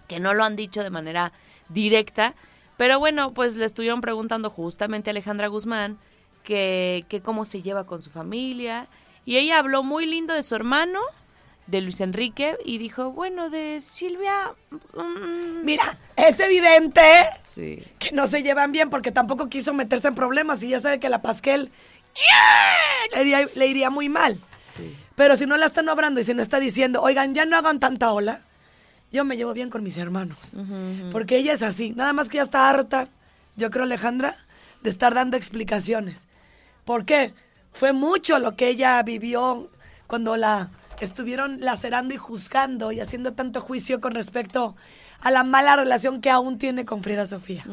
[0.06, 1.32] Que no lo han dicho de manera
[1.70, 2.34] directa.
[2.76, 5.96] Pero bueno, pues le estuvieron preguntando justamente a Alejandra Guzmán
[6.44, 8.87] que, que cómo se lleva con su familia.
[9.24, 11.00] Y ella habló muy lindo de su hermano,
[11.68, 14.52] de Luis Enrique, y dijo, bueno, de Silvia...
[14.70, 17.02] mm, Mira, es evidente
[17.44, 17.85] sí.
[17.98, 21.11] que no se llevan bien porque tampoco quiso meterse en problemas y ya sabe que
[21.11, 21.70] la Pasquel
[23.14, 24.38] le iría, le iría muy mal.
[24.61, 24.96] Sí.
[25.14, 27.81] Pero si no la están obrando y si no está diciendo, oigan, ya no hagan
[27.81, 28.40] tanta ola,
[29.12, 30.57] yo me llevo bien con mis hermanos.
[31.12, 31.90] Porque ella es así.
[31.90, 33.09] Nada más que ya está harta,
[33.57, 34.37] yo creo, Alejandra,
[34.83, 36.28] de estar dando explicaciones.
[36.85, 37.35] ¿Por qué?
[37.72, 39.70] Fue mucho lo que ella vivió
[40.07, 44.76] cuando la estuvieron lacerando y juzgando y haciendo tanto juicio con respecto
[45.20, 47.64] a la mala relación que aún tiene con Frida Sofía.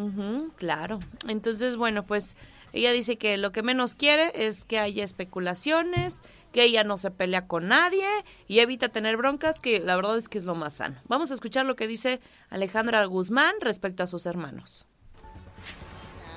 [0.58, 1.00] Claro.
[1.28, 2.36] Entonces, bueno, pues
[2.74, 7.12] ella dice que lo que menos quiere es que haya especulaciones, que ella no se
[7.12, 8.08] pelea con nadie
[8.48, 10.98] y evita tener broncas, que la verdad es que es lo más sano.
[11.06, 14.88] Vamos a escuchar lo que dice Alejandra Guzmán respecto a sus hermanos.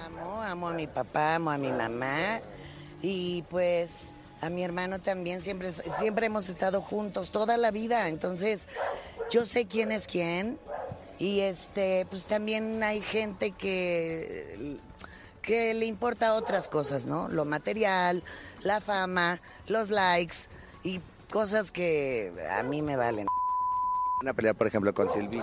[0.06, 2.40] Amo, amo a mi papá, amo a mi mamá
[3.02, 8.68] y pues a mi hermano también siempre siempre hemos estado juntos toda la vida, entonces
[9.30, 10.58] yo sé quién es quién
[11.18, 14.78] y este pues también hay gente que
[15.42, 17.28] que le importa otras cosas, ¿no?
[17.28, 18.22] Lo material,
[18.62, 20.36] la fama, los likes
[20.84, 23.26] y cosas que a mí me valen.
[24.20, 25.40] Una pelea, por ejemplo, con Silvi.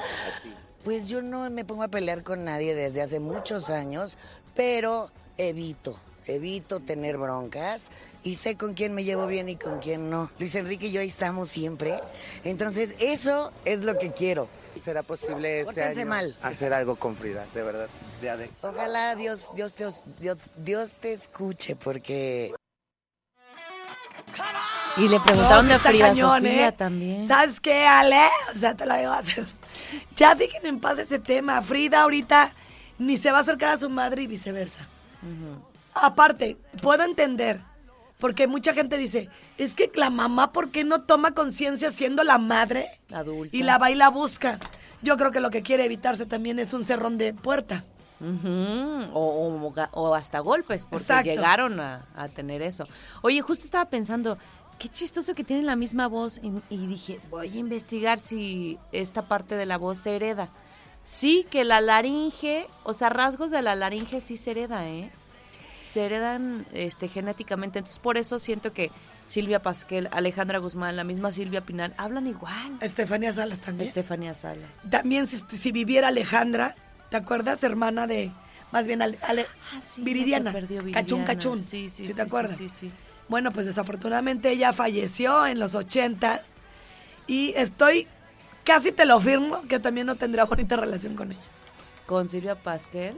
[0.84, 4.20] Pues yo no me pongo a pelear con nadie desde hace muchos años,
[4.54, 7.90] pero evito, evito tener broncas
[8.26, 10.30] y sé con quién me llevo bien y con quién no.
[10.40, 12.00] Luis Enrique y yo ahí estamos siempre.
[12.44, 14.50] Entonces, eso es lo que quiero.
[14.82, 16.36] ¿Será posible este Pórtense año mal.
[16.42, 17.46] hacer algo con Frida?
[17.54, 17.88] De verdad.
[18.22, 19.86] De- Ojalá Dios, Dios, te,
[20.20, 22.54] Dios, Dios te escuche porque
[24.98, 26.72] Y le preguntaron No, de está Frida cañón, Sofía ¿eh?
[26.72, 27.28] también.
[27.28, 28.28] ¿Sabes qué, Ale?
[28.54, 29.14] O sea, te lo digo.
[30.16, 31.62] Ya dejen en paz ese tema.
[31.62, 32.54] Frida ahorita
[32.98, 34.88] ni se va a acercar a su madre y viceversa.
[35.94, 37.62] Aparte, puedo entender,
[38.20, 42.38] porque mucha gente dice, es que la mamá, ¿por qué no toma conciencia siendo la
[42.38, 42.88] madre?
[43.14, 43.56] Adulta.
[43.56, 44.60] Y la va y la busca.
[45.02, 47.84] Yo creo que lo que quiere evitarse también es un cerrón de puerta.
[48.22, 48.28] O,
[49.14, 51.30] o ga- o hasta golpes, porque Exacto.
[51.30, 52.88] llegaron a, a tener eso.
[53.22, 54.38] Oye, justo estaba pensando,
[54.80, 56.40] qué chistoso que tienen la misma voz.
[56.42, 60.50] Y, y dije, voy a investigar si esta parte de la voz se hereda.
[61.04, 65.12] Sí, que la laringe, o sea, rasgos de la laringe sí se hereda, ¿eh?
[65.76, 67.80] Se heredan este, genéticamente.
[67.80, 68.92] Entonces, por eso siento que
[69.26, 72.78] Silvia Pasquel, Alejandra Guzmán, la misma Silvia Pinal, hablan igual.
[72.80, 73.88] Estefanía Salas también.
[73.88, 74.84] Estefanía Salas.
[74.90, 76.76] También si, si viviera Alejandra,
[77.10, 77.62] ¿te acuerdas?
[77.64, 78.32] Hermana de,
[78.72, 80.54] más bien, Ale- Ale- Ah, sí, Viridiana.
[80.54, 81.26] perdió Cachún, Viridiana.
[81.26, 81.60] cachún.
[81.60, 82.56] Sí, sí, ¿Sí sí, te acuerdas?
[82.56, 82.92] sí, sí.
[83.28, 86.54] Bueno, pues desafortunadamente ella falleció en los ochentas
[87.28, 88.08] y estoy,
[88.64, 91.42] casi te lo firmo, que también no tendría bonita relación con ella.
[92.06, 93.18] ¿Con Silvia Pasquel?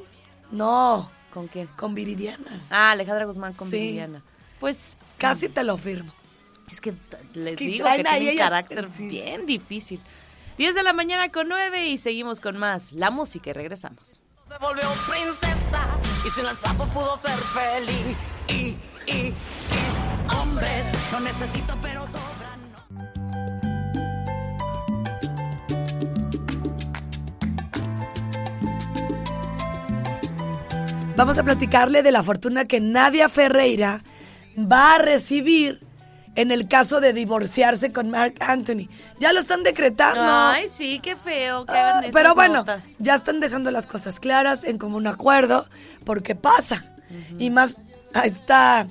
[0.49, 1.67] No, ¿Con quién?
[1.77, 2.61] con Viridiana.
[2.69, 3.77] Ah, Alejandra Guzmán con Sí.
[3.77, 4.23] Viridiana.
[4.59, 6.13] Pues Casi te lo firmo.
[6.71, 6.93] Es que
[7.33, 9.07] les que digo que tiene un carácter sí, sí.
[9.07, 10.01] bien difícil.
[10.57, 12.93] 10 de la mañana con 9 y seguimos con más.
[12.93, 14.21] La música y regresamos.
[14.47, 15.87] Se volvió princesa
[16.25, 18.15] y sin el sapo pudo ser feliz.
[18.47, 18.53] Y,
[19.11, 19.33] y, y
[20.41, 22.46] hombres no necesito, pero sobran.
[31.17, 34.03] Vamos a platicarle de la fortuna que Nadia Ferreira
[34.55, 35.81] va a recibir
[36.35, 38.87] en el caso de divorciarse con Mark Anthony.
[39.19, 40.21] Ya lo están decretando.
[40.31, 42.83] Ay, sí, qué feo que Ah, esas pero bueno, notas.
[42.99, 45.67] ya están dejando las cosas claras en común acuerdo,
[46.05, 46.85] porque pasa.
[47.39, 47.77] Y más
[48.13, 48.87] a esta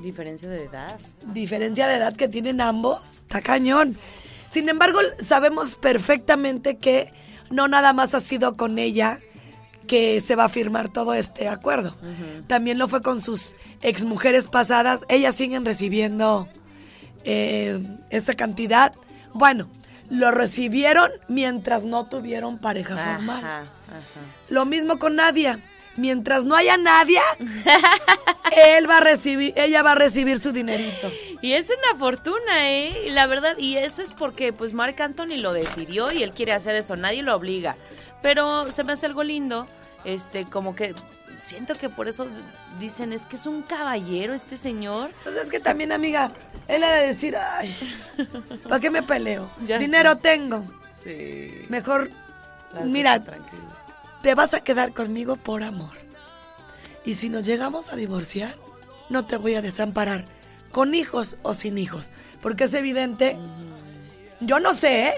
[0.00, 0.96] Diferencia de edad.
[1.32, 3.92] diferencia de edad que tienen ambos, está cañón.
[3.92, 7.12] Sin embargo, sabemos perfectamente que
[7.50, 9.18] no nada más ha sido con ella
[9.86, 11.96] que se va a firmar todo este acuerdo.
[12.46, 15.04] También lo fue con sus exmujeres pasadas.
[15.08, 16.48] Ellas siguen recibiendo
[17.24, 18.94] eh, esta cantidad.
[19.32, 19.68] Bueno,
[20.10, 23.38] lo recibieron mientras no tuvieron pareja formal.
[23.38, 23.64] Ajá.
[24.48, 25.60] Lo mismo con Nadia.
[25.96, 27.22] Mientras no haya Nadia,
[28.76, 31.08] él va a recibir, ella va a recibir su dinerito.
[31.44, 33.04] Y es una fortuna, ¿eh?
[33.06, 36.52] Y La verdad, y eso es porque pues Mark Anthony lo decidió y él quiere
[36.52, 37.76] hacer eso, nadie lo obliga.
[38.22, 39.66] Pero se me hace algo lindo,
[40.06, 40.94] este, como que
[41.36, 42.28] siento que por eso
[42.80, 45.10] dicen, es que es un caballero este señor.
[45.22, 46.32] Pues es que también, amiga,
[46.66, 47.76] él ha de decir, ay,
[48.66, 49.50] ¿para qué me peleo?
[49.66, 50.16] Ya Dinero sé.
[50.22, 50.64] tengo.
[50.92, 51.66] Sí.
[51.68, 52.10] Mejor,
[52.72, 53.22] Las mira,
[54.22, 55.92] te vas a quedar conmigo por amor.
[57.04, 58.56] Y si nos llegamos a divorciar,
[59.10, 60.24] no te voy a desamparar,
[60.74, 62.10] con hijos o sin hijos.
[62.42, 63.38] Porque es evidente,
[64.40, 65.14] yo no sé, ¿eh?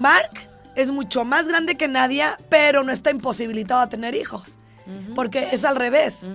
[0.00, 0.32] Mark
[0.74, 4.58] es mucho más grande que Nadia, pero no está imposibilitado a tener hijos.
[5.14, 6.26] Porque es al revés.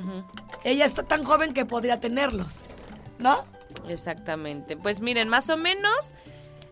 [0.64, 2.62] Ella está tan joven que podría tenerlos.
[3.20, 3.44] ¿No?
[3.90, 4.78] Exactamente.
[4.78, 6.14] Pues miren, más o menos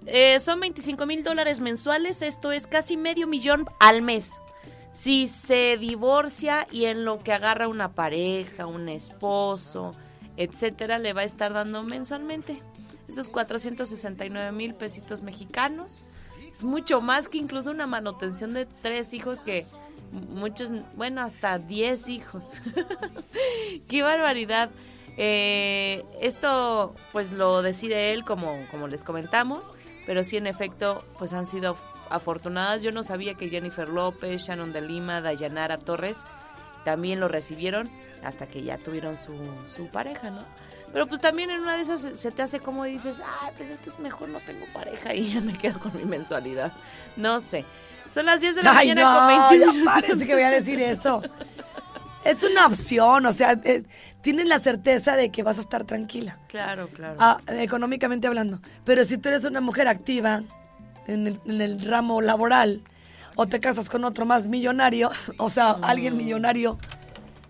[0.05, 2.21] eh, son 25 mil dólares mensuales.
[2.21, 4.39] Esto es casi medio millón al mes.
[4.91, 9.95] Si se divorcia y en lo que agarra una pareja, un esposo,
[10.39, 12.63] etcétera, le va a estar dando mensualmente
[13.09, 16.07] esos 469 mil pesitos mexicanos.
[16.49, 19.65] Es mucho más que incluso una manutención de tres hijos que
[20.11, 22.51] muchos, bueno, hasta 10 hijos.
[23.89, 24.69] ¡Qué barbaridad!
[25.17, 29.73] Eh, esto pues lo decide él como, como les comentamos,
[30.05, 31.75] pero sí en efecto pues han sido
[32.09, 32.81] afortunadas.
[32.81, 36.23] Yo no sabía que Jennifer López, Shannon de Lima, Dayanara Torres
[36.85, 37.89] también lo recibieron
[38.23, 39.33] hasta que ya tuvieron su,
[39.65, 40.41] su pareja, ¿no?
[40.91, 43.99] Pero pues también en una de esas se- te hace como dices, ah, pues entonces
[43.99, 46.73] mejor no tengo pareja y ya me quedo con mi mensualidad.
[47.15, 47.63] No sé.
[48.13, 49.93] Son las 10 de la Ay, mañana no, con 20 ya minutos.
[49.93, 51.21] parece que voy a decir eso.
[52.25, 53.83] Es una opción, o sea, eh,
[54.21, 57.15] tienes la certeza de que vas a estar tranquila, Claro, claro.
[57.19, 58.59] ah, económicamente hablando.
[58.83, 60.43] Pero si tú eres una mujer activa
[61.07, 62.81] en el, en el ramo laboral
[63.39, 66.77] o te casas con otro más millonario, o sea, alguien millonario,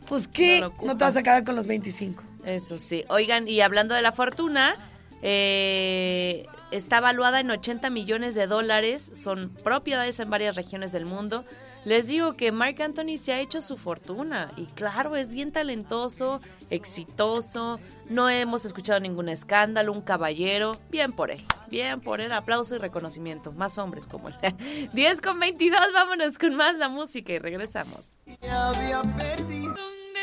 [0.07, 0.61] pues ¿qué?
[0.83, 2.23] No te vas a quedar con los 25.
[2.45, 3.05] Eso sí.
[3.09, 4.75] Oigan, y hablando de la fortuna,
[5.23, 9.09] eh, está valuada en 80 millones de dólares.
[9.15, 11.43] Son propiedades en varias regiones del mundo.
[11.85, 14.51] Les digo que Mark Anthony se ha hecho su fortuna.
[14.57, 17.79] Y claro, es bien talentoso, exitoso.
[18.09, 20.71] No hemos escuchado ningún escándalo, un caballero.
[20.89, 21.45] Bien por él.
[21.69, 22.31] Bien por él.
[22.31, 23.51] Aplauso y reconocimiento.
[23.51, 24.35] Más hombres como él.
[24.93, 25.79] 10 con 22.
[25.93, 28.17] Vámonos con más la música y regresamos.
[28.25, 29.37] ¿Dónde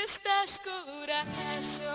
[0.05, 1.87] estás, corazón?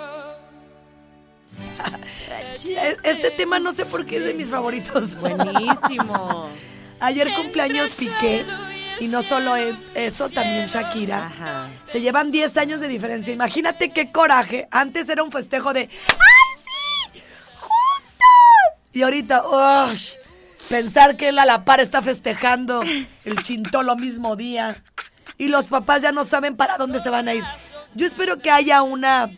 [2.69, 5.15] E- Este tema no sé por qué es de mis favoritos.
[5.19, 6.49] Buenísimo.
[7.01, 8.45] Ayer cumpleaños Piqué
[9.01, 11.25] y no solo e- eso, también Shakira.
[11.25, 11.69] Ajá.
[11.91, 13.33] Se llevan 10 años de diferencia.
[13.33, 14.67] Imagínate qué coraje.
[14.69, 17.19] Antes era un festejo de ¡Ay, sí!
[17.59, 18.89] ¡Juntos!
[18.93, 19.43] Y ahorita,
[19.89, 20.13] ¡ush!
[20.69, 22.83] Pensar que él a la par está festejando
[23.25, 24.75] el chintolo mismo día.
[25.39, 27.43] Y los papás ya no saben para dónde se van a ir.
[27.95, 29.31] Yo espero que haya una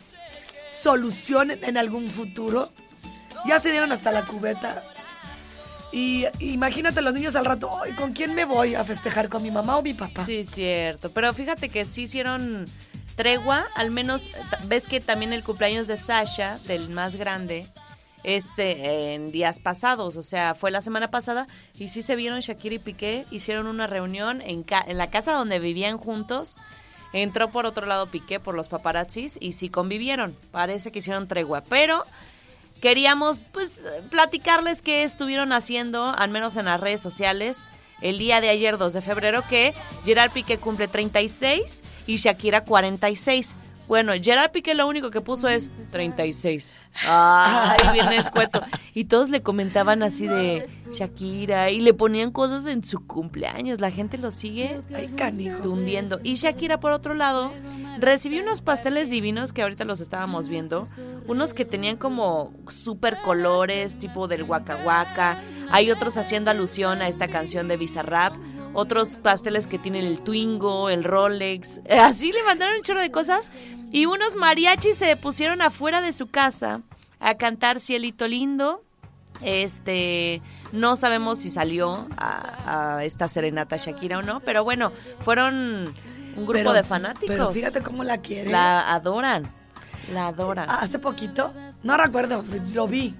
[0.70, 2.72] solución en algún futuro
[3.46, 4.82] Ya se dieron hasta la cubeta.
[5.96, 9.28] Y imagínate los niños al rato, "Ay, ¿con quién me voy a festejar?
[9.28, 10.24] ¿Con mi mamá o mi papá?
[10.24, 11.10] Sí, cierto.
[11.10, 12.66] Pero fíjate que sí hicieron
[13.14, 14.26] tregua, al menos
[14.66, 17.64] ves que también el cumpleaños de Sasha, del más grande,
[18.24, 21.46] es eh, en días pasados, o sea, fue la semana pasada
[21.78, 25.32] y sí se vieron Shakira y Piqué, hicieron una reunión en, ca- en la casa
[25.34, 26.56] donde vivían juntos.
[27.12, 30.34] Entró por otro lado Piqué por los paparazzis y sí convivieron.
[30.50, 32.04] Parece que hicieron tregua, pero
[32.80, 37.68] queríamos pues platicarles qué estuvieron haciendo, al menos en las redes sociales,
[38.00, 43.56] el día de ayer 2 de febrero, que Gerard Piqué cumple 36 y Shakira 46.
[43.88, 46.76] Bueno, Gerard Piqué lo único que puso es 36.
[47.06, 48.60] Ay, bien escueto.
[48.94, 53.80] Y todos le comentaban así de Shakira y le ponían cosas en su cumpleaños.
[53.80, 55.58] La gente lo sigue Ay, canijo.
[55.58, 56.20] tundiendo.
[56.22, 57.50] Y Shakira, por otro lado,
[57.98, 60.84] recibió unos pasteles divinos que ahorita los estábamos viendo.
[61.26, 65.38] Unos que tenían como super colores, tipo del Waka Waka.
[65.70, 68.34] Hay otros haciendo alusión a esta canción de Bizarrap.
[68.76, 71.80] Otros pasteles que tienen el Twingo, el Rolex.
[71.90, 73.50] Así le mandaron un chorro de cosas.
[73.94, 76.80] Y unos mariachis se pusieron afuera de su casa
[77.20, 78.82] a cantar Cielito Lindo.
[79.40, 85.54] Este, no sabemos si salió a, a esta serenata Shakira o no, pero bueno, fueron
[86.36, 87.28] un grupo Pero- de fanáticos.
[87.28, 88.50] Pero fíjate cómo la quiere.
[88.50, 89.48] La adoran,
[90.12, 90.68] la adoran.
[90.68, 91.52] Hace poquito,
[91.84, 93.14] no recuerdo, lo vi.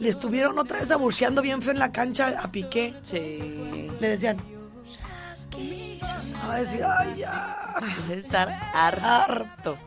[0.00, 2.94] Le estuvieron otra vez aburceando bien feo en la cancha a Piqué.
[3.02, 4.38] Sí, Le decían,
[6.42, 7.74] a decir, ay, ya.
[8.08, 9.78] debe estar harto.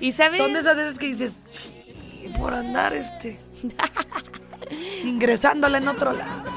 [0.00, 3.40] Y sabes, Son de esas veces que dices, "Sí, por andar este.
[5.04, 6.50] ingresándola en otro lado.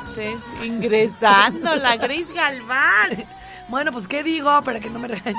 [0.63, 3.09] ingresando la Gris Galván.
[3.67, 5.35] Bueno, pues qué digo para que no me regañen.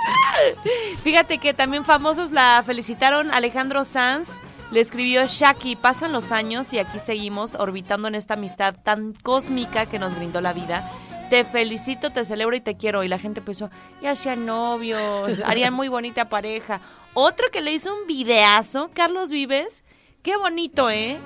[1.05, 3.31] Fíjate que también famosos la felicitaron.
[3.31, 4.41] Alejandro Sanz
[4.73, 9.87] le escribió Shaki, pasan los años y aquí seguimos orbitando en esta amistad tan cósmica
[9.87, 10.91] que nos brindó la vida.
[11.31, 13.03] Te felicito, te celebro y te quiero.
[13.03, 16.81] Y la gente pensó, ya sean novios, harían muy bonita pareja.
[17.15, 19.83] Otro que le hizo un videazo, Carlos Vives.
[20.23, 21.17] Qué bonito, ¿eh?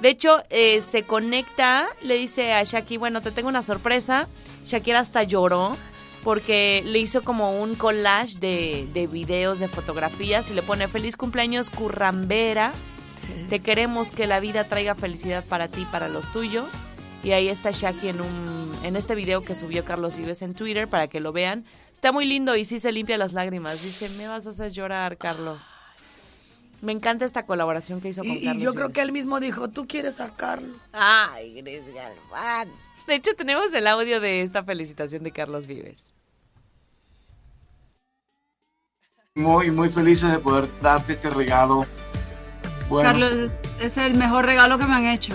[0.00, 4.28] De hecho, eh, se conecta, le dice a Shaki, bueno, te tengo una sorpresa.
[4.64, 5.76] Shakira hasta lloró
[6.24, 11.16] porque le hizo como un collage de, de videos, de fotografías y le pone feliz
[11.16, 12.72] cumpleaños currambera.
[13.48, 16.74] Te queremos que la vida traiga felicidad para ti y para los tuyos.
[17.22, 20.88] Y ahí está Shaki en un en este video que subió Carlos Vives en Twitter
[20.88, 21.64] para que lo vean.
[21.92, 23.82] Está muy lindo y sí se limpia las lágrimas.
[23.82, 25.76] Dice, me vas a hacer llorar, Carlos.
[26.80, 28.94] Me encanta esta colaboración que hizo con Y, y Carlos yo creo Vives.
[28.94, 30.74] que él mismo dijo, tú quieres sacarlo.
[30.92, 32.70] Ay, Gris Galván.
[33.06, 36.14] De hecho, tenemos el audio de esta felicitación de Carlos Vives.
[39.34, 41.86] muy, muy felices de poder darte este regalo.
[42.88, 45.34] Bueno, Carlos, es el mejor regalo que me han hecho.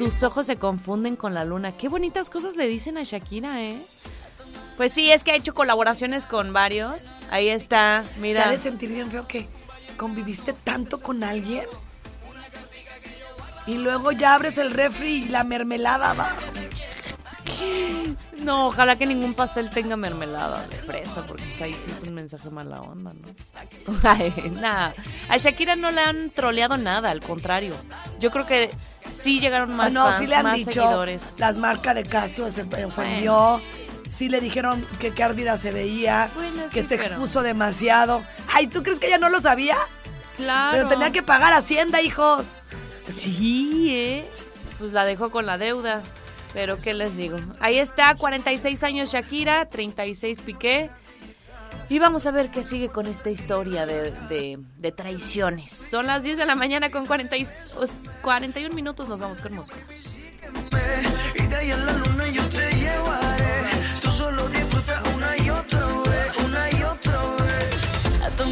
[0.00, 1.72] Tus ojos se confunden con la luna.
[1.72, 3.76] Qué bonitas cosas le dicen a Shakira, ¿eh?
[4.78, 7.12] Pues sí, es que ha hecho colaboraciones con varios.
[7.30, 8.48] Ahí está, Se mira.
[8.48, 9.46] ha de sentir bien feo que
[9.98, 11.66] conviviste tanto con alguien
[13.66, 16.30] y luego ya abres el refri y la mermelada va.
[18.40, 22.14] No, ojalá que ningún pastel tenga mermelada de fresa, porque pues, ahí sí es un
[22.14, 23.28] mensaje mala onda, ¿no?
[24.02, 24.94] Ay, nada.
[25.28, 27.74] A Shakira no le han troleado nada, al contrario.
[28.18, 28.70] Yo creo que
[29.10, 31.22] sí llegaron más Ah, no, fans, sí le han más dicho, seguidores.
[31.36, 33.60] las marcas de Casio se ofendió.
[34.08, 38.22] Sí le dijeron que qué ardida se veía, Bueno, que sí, se pero- expuso demasiado.
[38.54, 39.76] Ay, ¿tú crees que ella no lo sabía?
[40.36, 40.72] Claro.
[40.72, 42.46] Pero tenía que pagar Hacienda, hijos.
[43.06, 44.24] Sí, ¿eh?
[44.78, 46.02] Pues la dejó con la deuda.
[46.52, 47.38] Pero, ¿qué les digo?
[47.60, 50.90] Ahí está, 46 años Shakira, 36 Piqué.
[51.88, 55.72] Y vamos a ver qué sigue con esta historia de, de- de traiciones.
[55.72, 57.46] Son las 10 de la mañana con 40 y-
[58.22, 59.08] 41 minutos.
[59.08, 59.78] Nos vamos con música.
[61.34, 63.62] Y de ahí en la luna yo te llevaré.
[64.00, 68.22] Tú solo disfruta una y otra vez, una y otra vez.
[68.24, 68.44] A tu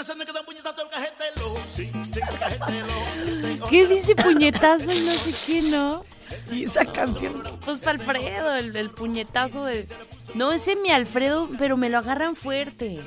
[3.70, 6.04] ¿Qué dice puñetazo y no sé qué, no?
[6.50, 7.42] Y esa canción.
[7.64, 9.86] Pues para Alfredo, el, el puñetazo de...
[10.34, 13.00] No, ese mi Alfredo, pero me lo agarran fuerte.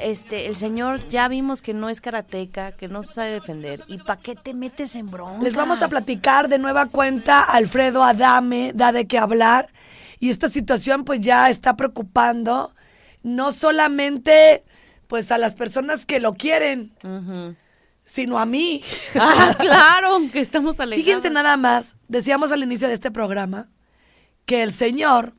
[0.00, 3.80] Este, el señor ya vimos que no es karateca, que no sabe defender.
[3.86, 5.42] ¿Y para qué te metes en broncas?
[5.42, 7.42] Les vamos a platicar de nueva cuenta.
[7.42, 9.72] Alfredo Adame da de qué hablar.
[10.18, 12.74] Y esta situación pues ya está preocupando
[13.22, 14.64] no solamente
[15.14, 16.92] pues a las personas que lo quieren,
[18.04, 18.82] sino a mí.
[19.14, 21.04] Ah, claro, que estamos alejados.
[21.04, 23.68] Fíjense nada más, decíamos al inicio de este programa
[24.44, 25.34] que el señor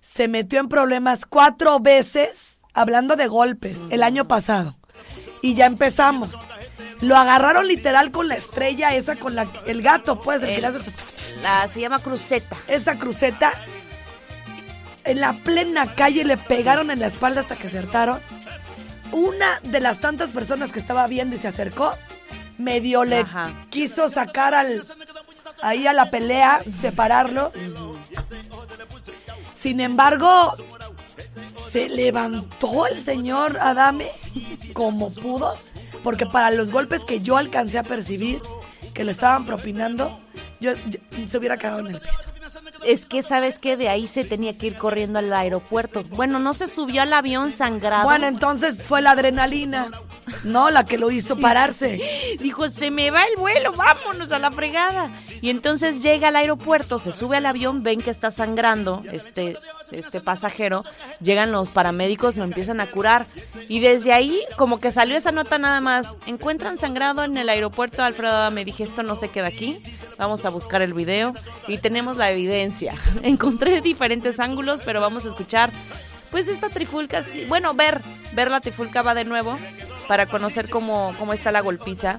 [0.00, 4.76] se metió en problemas cuatro veces hablando de golpes el año pasado.
[5.42, 6.30] Y ya empezamos.
[7.02, 10.62] Lo agarraron literal con la estrella esa, con la, el gato, pues, el, que El-
[10.62, 10.92] le hace-
[11.44, 12.56] La, se llama cruceta.
[12.66, 13.52] esa cruceta.
[15.04, 18.18] En la plena calle le pegaron en la espalda hasta que acertaron.
[19.16, 21.94] Una de las tantas personas que estaba viendo y se acercó,
[22.58, 23.66] medio le Ajá.
[23.70, 24.82] quiso sacar al
[25.62, 27.50] ahí a la pelea, separarlo.
[29.54, 30.52] Sin embargo,
[31.66, 34.10] se levantó el señor Adame
[34.74, 35.58] como pudo,
[36.02, 38.42] porque para los golpes que yo alcancé a percibir
[38.92, 40.20] que le estaban propinando,
[40.60, 42.25] yo, yo- se hubiera quedado en el piso.
[42.84, 43.76] Es que, ¿sabes qué?
[43.76, 46.04] De ahí se tenía que ir corriendo al aeropuerto.
[46.10, 48.04] Bueno, no se subió al avión sangrado.
[48.04, 49.90] Bueno, entonces fue la adrenalina,
[50.44, 50.70] ¿no?
[50.70, 52.00] La que lo hizo pararse.
[52.40, 55.10] Dijo, se me va el vuelo, vámonos a la fregada.
[55.40, 59.56] Y entonces llega al aeropuerto, se sube al avión, ven que está sangrando este,
[59.90, 60.84] este pasajero.
[61.20, 63.26] Llegan los paramédicos, lo empiezan a curar.
[63.68, 66.18] Y desde ahí, como que salió esa nota nada más.
[66.26, 68.50] Encuentran sangrado en el aeropuerto, Alfredo.
[68.50, 69.78] Me dije, esto no se queda aquí.
[70.18, 71.34] Vamos a buscar el video.
[71.66, 72.94] Y tenemos la evidencia.
[73.22, 75.70] Encontré diferentes ángulos, pero vamos a escuchar.
[76.30, 78.00] Pues esta trifulca, bueno, ver,
[78.32, 79.58] ver la trifulca va de nuevo
[80.08, 82.18] para conocer cómo, cómo está la golpiza.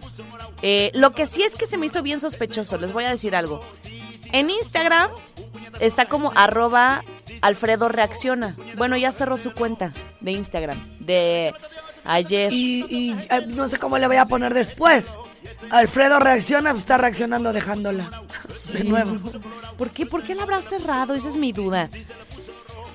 [0.62, 3.36] Eh, lo que sí es que se me hizo bien sospechoso, les voy a decir
[3.36, 3.64] algo.
[4.32, 5.12] En Instagram
[5.80, 7.04] está como arroba
[7.42, 8.56] Alfredo reacciona.
[8.78, 11.54] Bueno, ya cerró su cuenta de Instagram de
[12.08, 12.52] ayer.
[12.52, 15.06] Y, y, eh, no sé cómo le voy a poner después.
[15.70, 18.24] Alfredo reacciona, pues está reaccionando dejándola.
[18.74, 19.18] De nuevo.
[19.78, 20.06] ¿Por qué?
[20.06, 21.14] ¿Por qué la habrá cerrado?
[21.14, 21.88] Esa es mi duda.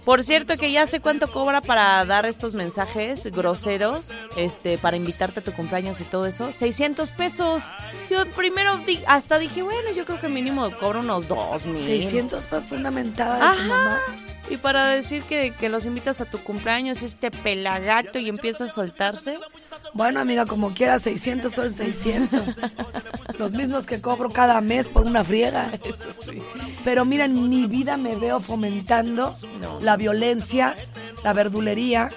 [0.05, 5.39] Por cierto que ya sé cuánto cobra para dar estos mensajes groseros, este, para invitarte
[5.39, 6.51] a tu cumpleaños y todo eso.
[6.53, 7.73] 600 pesos.
[8.11, 11.85] Yo primero di- hasta dije, bueno, yo creo que mínimo cobro unos dos mil.
[11.87, 13.63] 600 pesos por una mentada de tu Ajá.
[13.69, 13.99] mamá.
[14.53, 18.69] Y para decir que, que los invitas a tu cumpleaños, este pelagato y empieza a
[18.69, 19.39] soltarse.
[19.95, 22.45] Bueno, amiga, como quiera, 600 son 600.
[23.39, 25.71] Los mismos que cobro cada mes por una friega.
[25.85, 26.43] Eso sí.
[26.85, 29.35] Pero mira, en mi vida me veo fomentando
[29.81, 30.77] la violencia,
[31.25, 32.11] la verdulería.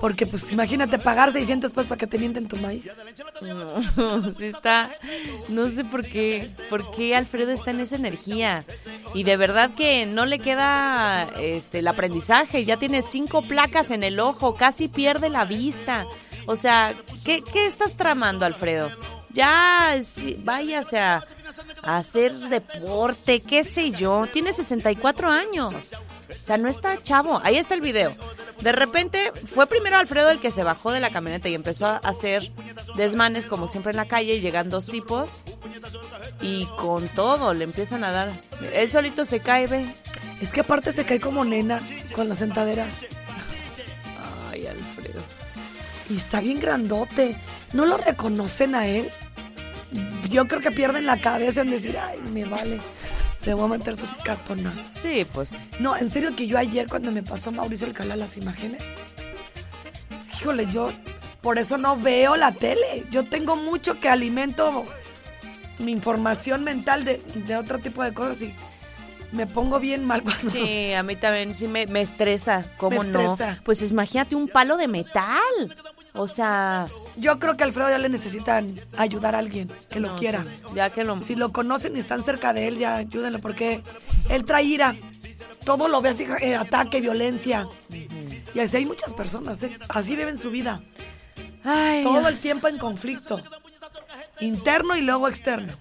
[0.00, 2.88] Porque, pues, imagínate pagar 600 pesos para que te mienten tu maíz.
[3.42, 4.90] No, está.
[5.48, 6.50] No sé por qué.
[6.70, 8.64] ¿Por qué Alfredo está en esa energía?
[9.14, 12.64] Y de verdad que no le queda este, el aprendizaje.
[12.64, 16.06] Ya tiene cinco placas en el ojo, casi pierde la vista.
[16.46, 16.94] O sea,
[17.24, 18.90] ¿qué, qué estás tramando, Alfredo?
[19.30, 19.98] Ya
[20.38, 21.24] váyase a
[21.82, 24.26] hacer deporte, qué sé yo.
[24.32, 25.74] Tiene 64 años.
[26.30, 27.40] O sea, no está chavo.
[27.42, 28.14] Ahí está el video.
[28.60, 31.96] De repente fue primero Alfredo el que se bajó de la camioneta y empezó a
[31.98, 32.50] hacer
[32.96, 35.40] desmanes como siempre en la calle llegan dos tipos
[36.40, 38.32] y con todo le empiezan a dar.
[38.72, 39.86] Él solito se cae, ve.
[40.40, 41.80] Es que aparte se cae como nena
[42.14, 42.88] con las sentaderas.
[44.50, 45.20] Ay, Alfredo.
[46.10, 47.36] Y está bien grandote.
[47.72, 49.10] ¿No lo reconocen a él?
[50.30, 52.80] Yo creo que pierden la cabeza en decir, ay, me vale.
[53.44, 54.88] Le voy a meter sus catonazos.
[54.90, 55.58] Sí, pues.
[55.80, 58.82] No, en serio que yo ayer cuando me pasó Mauricio Alcalá las imágenes,
[60.40, 60.90] híjole, yo
[61.40, 63.04] por eso no veo la tele.
[63.10, 64.84] Yo tengo mucho que alimento
[65.78, 68.52] mi información mental de, de otro tipo de cosas y
[69.32, 70.50] me pongo bien mal cuando...
[70.50, 72.64] Sí, a mí también sí me, me estresa.
[72.76, 73.32] ¿Cómo Me no?
[73.32, 73.60] estresa.
[73.64, 75.38] Pues imagínate un palo de metal.
[76.18, 80.08] O sea, Yo creo que a Alfredo ya le necesitan ayudar a alguien que lo
[80.08, 80.42] No, quiera.
[80.42, 81.16] sí, ya que lo.
[81.22, 83.82] Si lo conocen y están cerca de él, ya ayúdenlo porque
[84.28, 84.96] él trae ira.
[85.64, 87.68] Todo lo ve así, eh, ataque, violencia.
[88.54, 89.70] Y así hay muchas personas, ¿eh?
[89.90, 90.82] así viven su vida.
[91.64, 93.40] Ay, Todo el tiempo en conflicto.
[94.40, 95.72] Interno y luego externo.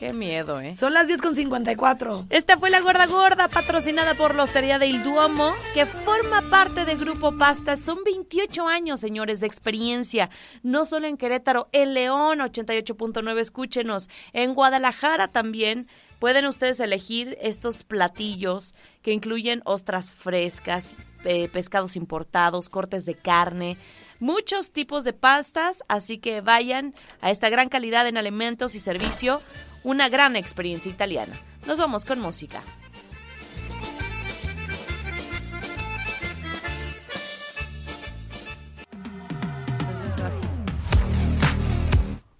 [0.00, 0.72] Qué miedo, ¿eh?
[0.72, 2.24] Son las 10 con 54.
[2.30, 6.96] Esta fue la Gorda Gorda, patrocinada por la Hostería del Duomo, que forma parte de
[6.96, 7.76] Grupo Pasta.
[7.76, 10.30] Son 28 años, señores, de experiencia.
[10.62, 14.08] No solo en Querétaro, en León, 88.9, escúchenos.
[14.32, 15.86] En Guadalajara también
[16.18, 20.94] pueden ustedes elegir estos platillos que incluyen ostras frescas,
[21.24, 23.76] eh, pescados importados, cortes de carne.
[24.18, 29.40] muchos tipos de pastas, así que vayan a esta gran calidad en alimentos y servicio,
[29.82, 31.34] una gran experiencia italiana.
[31.66, 32.62] Nos vamos con música.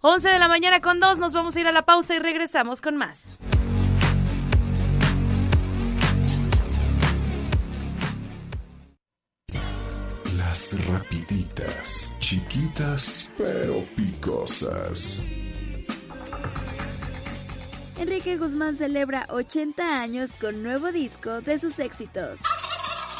[0.03, 2.81] Once de la mañana con dos, nos vamos a ir a la pausa y regresamos
[2.81, 3.35] con más.
[10.35, 15.23] Las rapiditas, chiquitas pero picosas.
[18.01, 22.41] Enrique Guzmán celebra 80 años con nuevo disco de sus éxitos.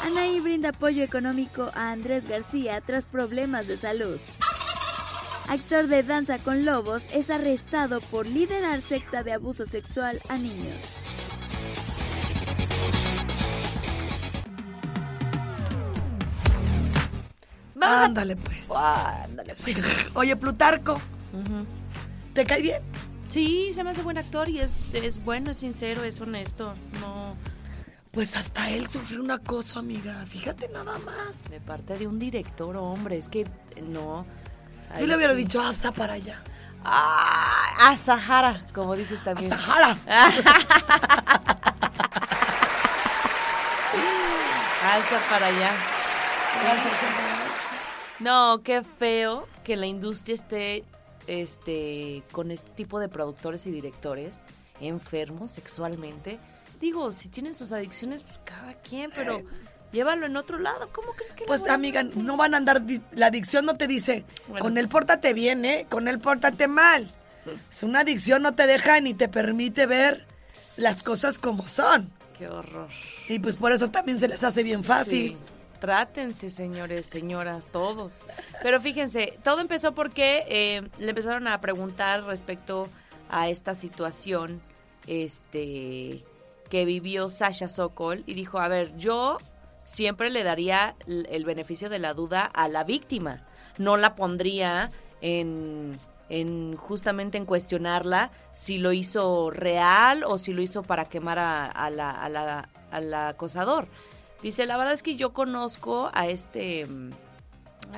[0.01, 4.19] Anaí brinda apoyo económico a Andrés García tras problemas de salud.
[5.47, 10.75] Actor de Danza con Lobos es arrestado por liderar secta de abuso sexual a niños.
[17.75, 18.69] Vamos a- Ándale, pues.
[18.71, 19.77] Ándale, pues.
[20.13, 20.99] Oye, Plutarco.
[22.33, 22.81] ¿te cae bien?
[23.31, 26.75] Sí, se me hace buen actor y es, es bueno, es sincero, es honesto.
[26.99, 27.37] No,
[28.11, 30.25] Pues hasta él sufrió un acoso, amiga.
[30.27, 31.49] Fíjate nada más.
[31.49, 33.47] de parte de un director, hombre, es que
[33.81, 34.25] no.
[34.99, 35.43] Yo le hubiera sí.
[35.43, 36.43] dicho, asa para allá.
[36.83, 39.49] Ah, a Sahara, como dices también.
[39.49, 39.97] Sahara.
[44.83, 45.71] Asa para allá.
[48.19, 50.83] No, qué feo que la industria esté
[51.27, 54.43] este con este tipo de productores y directores
[54.79, 56.39] enfermos sexualmente.
[56.79, 59.43] Digo, si tienen sus adicciones, pues cada quien, pero
[59.91, 60.89] llévalo en otro lado.
[60.91, 64.61] ¿Cómo crees que Pues amiga, no van a andar, la adicción no te dice, Bueno,
[64.61, 65.85] con él pórtate bien, ¿eh?
[65.89, 67.09] Con él pórtate mal.
[67.69, 70.25] Es una adicción, no te deja ni te permite ver
[70.77, 72.11] las cosas como son.
[72.37, 72.89] Qué horror.
[73.27, 75.31] Y pues por eso también se les hace bien fácil.
[75.31, 75.37] Sí.
[75.81, 78.21] Trátense, señores, señoras, todos.
[78.61, 82.87] Pero fíjense, todo empezó porque eh, le empezaron a preguntar respecto
[83.29, 84.61] a esta situación
[85.07, 86.23] este,
[86.69, 89.37] que vivió Sasha Sokol y dijo, a ver, yo
[89.83, 93.41] siempre le daría el beneficio de la duda a la víctima.
[93.79, 95.97] No la pondría en,
[96.29, 101.65] en justamente en cuestionarla si lo hizo real o si lo hizo para quemar a,
[101.65, 103.87] a la- al acosador.
[104.41, 106.85] Dice, la verdad es que yo conozco a este...
[106.85, 107.11] mm,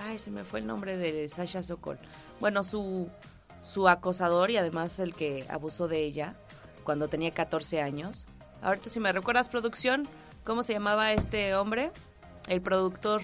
[0.08, 2.00] Ay, se me fue el nombre de Sasha Sokol.
[2.40, 3.10] Bueno, su,
[3.62, 6.36] su acosador y además el que abusó de ella
[6.84, 8.26] cuando tenía 14 años.
[8.62, 10.08] Ahorita si me recuerdas producción,
[10.44, 11.92] ¿cómo se llamaba este hombre?
[12.48, 13.22] El productor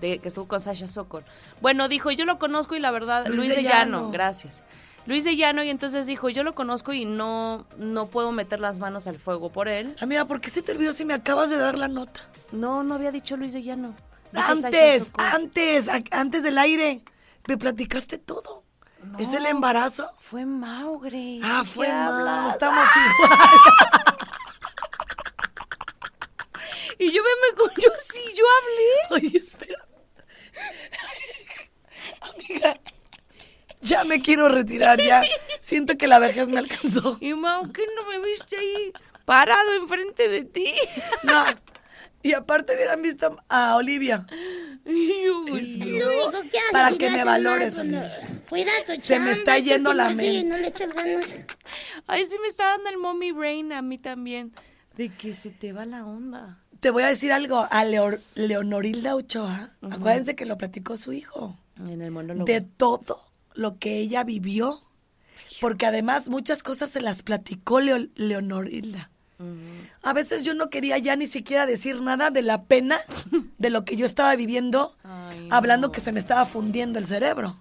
[0.00, 1.24] de que estuvo con Sasha Sokol.
[1.60, 4.10] Bueno, dijo, yo lo conozco y la verdad, Luis Luis, de de Llano, Llano.
[4.10, 4.62] gracias.
[5.06, 8.78] Luis de Llano y entonces dijo, yo lo conozco y no, no puedo meter las
[8.78, 9.94] manos al fuego por él.
[10.00, 12.20] Amiga, ¿por qué se te olvidó si me acabas de dar la nota?
[12.52, 13.94] No, no había dicho Luis de Llano.
[14.32, 17.04] Dije Antes, antes, antes del aire.
[17.46, 18.64] Me platicaste todo.
[19.18, 20.10] ¿Es el embarazo?
[20.18, 21.38] Fue Maugre.
[21.42, 23.40] Ah, ¿de fue qué Mau, estamos igual.
[26.98, 29.26] Y yo me, me yo sí, yo hablé.
[29.26, 29.86] Oye, espera.
[32.20, 32.80] Amiga,
[33.84, 35.22] ya me quiero retirar, ya.
[35.60, 37.16] Siento que la vejez me alcanzó.
[37.20, 38.92] Y Mau, ¿qué no me viste ahí
[39.24, 40.72] parado enfrente de ti?
[41.22, 41.44] No.
[42.22, 44.26] Y aparte hubieran visto a Olivia.
[44.86, 46.06] Y yo, Es "Uy, mío.
[46.32, 46.38] no".
[46.72, 48.18] Para que me valores, Olivia.
[48.48, 50.44] Cuida tu Se me chamba, está yendo la mente.
[50.44, 51.26] No le echas ganas.
[52.06, 54.52] Ay, sí me está dando el mommy brain a mí también.
[54.96, 56.58] De que se te va la onda.
[56.80, 57.66] Te voy a decir algo.
[57.70, 61.58] A Leo- Leonorilda Ochoa, acuérdense que lo platicó su hijo.
[61.78, 62.44] En el monólogo.
[62.46, 63.20] de todo
[63.54, 64.78] lo que ella vivió,
[65.60, 69.10] porque además muchas cosas se las platicó Leo- Leonorilda.
[70.02, 72.98] A veces yo no quería ya ni siquiera decir nada de la pena
[73.58, 74.96] de lo que yo estaba viviendo,
[75.50, 77.60] hablando que se me estaba fundiendo el cerebro.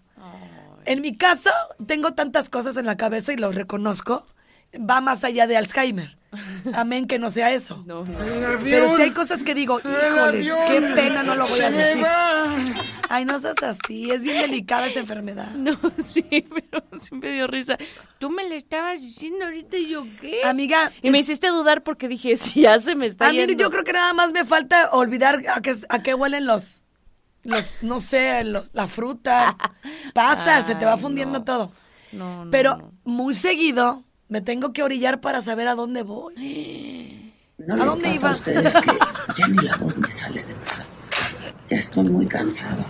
[0.85, 1.49] En mi caso,
[1.85, 4.25] tengo tantas cosas en la cabeza y lo reconozco,
[4.77, 6.17] va más allá de Alzheimer.
[6.73, 7.83] Amén que no sea eso.
[7.85, 8.17] No, no.
[8.63, 12.03] Pero si hay cosas que digo, híjole, avión qué pena, no lo voy a decir.
[12.03, 12.45] va.
[13.09, 15.51] Ay, no seas así, es bien delicada esa enfermedad.
[15.51, 17.77] No, sí, pero sí me dio risa.
[18.17, 20.41] Tú me le estabas diciendo ahorita y yo qué.
[20.43, 23.53] Amiga, Y me hiciste dudar porque dije, si ya se me está A mí yendo.
[23.55, 26.81] yo creo que nada más me falta olvidar a qué, a qué huelen los,
[27.43, 29.55] los no sé, los- la fruta.
[30.13, 31.45] Pasa, se te va fundiendo no.
[31.45, 31.71] todo.
[32.11, 32.91] No, no, Pero no.
[33.05, 36.33] muy seguido me tengo que orillar para saber a dónde voy.
[37.57, 38.29] ¿No ¿A les dónde pasa iba?
[38.29, 38.91] a ustedes que
[39.37, 40.85] ya ni la voz me sale de verdad?
[41.69, 42.85] Ya estoy muy cansado.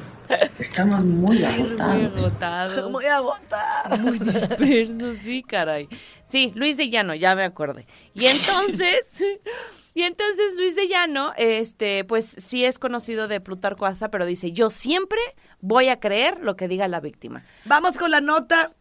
[0.58, 1.96] Estamos muy Muy agotados.
[2.18, 2.92] agotados.
[2.92, 3.98] Muy agotada.
[3.98, 5.88] Muy dispersos, sí, caray.
[6.26, 7.86] Sí, Luis de Llano, ya me acordé.
[8.14, 9.22] Y entonces,
[9.94, 14.52] Y entonces Luis de Llano, este, pues sí es conocido de Plutarco Asa, pero dice,
[14.52, 15.20] yo siempre
[15.62, 17.46] voy a creer lo que diga la víctima.
[17.66, 18.74] Vamos con la nota,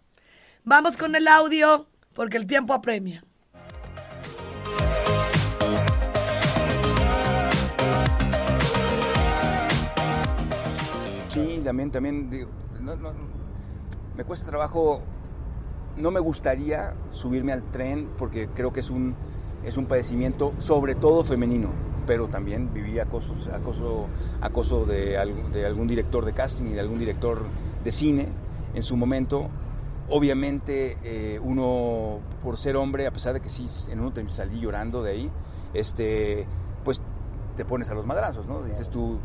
[0.64, 3.24] vamos con el audio, porque el tiempo apremia.
[11.28, 12.50] Sí, también, también, digo,
[14.16, 15.00] me cuesta trabajo,
[15.96, 19.14] no me gustaría subirme al tren porque creo que es un,
[19.64, 21.70] es un padecimiento sobre todo femenino,
[22.06, 24.08] pero también viví acosos, acoso,
[24.42, 25.16] acoso de,
[25.52, 27.44] de algún director de casting y de algún director
[27.82, 28.28] de cine
[28.74, 29.48] en su momento.
[30.14, 34.60] Obviamente eh, uno, por ser hombre, a pesar de que sí, en uno te salí
[34.60, 35.30] llorando de ahí,
[35.72, 36.46] este,
[36.84, 37.00] pues
[37.56, 38.62] te pones a los madrazos, ¿no?
[38.62, 39.18] Dices tú,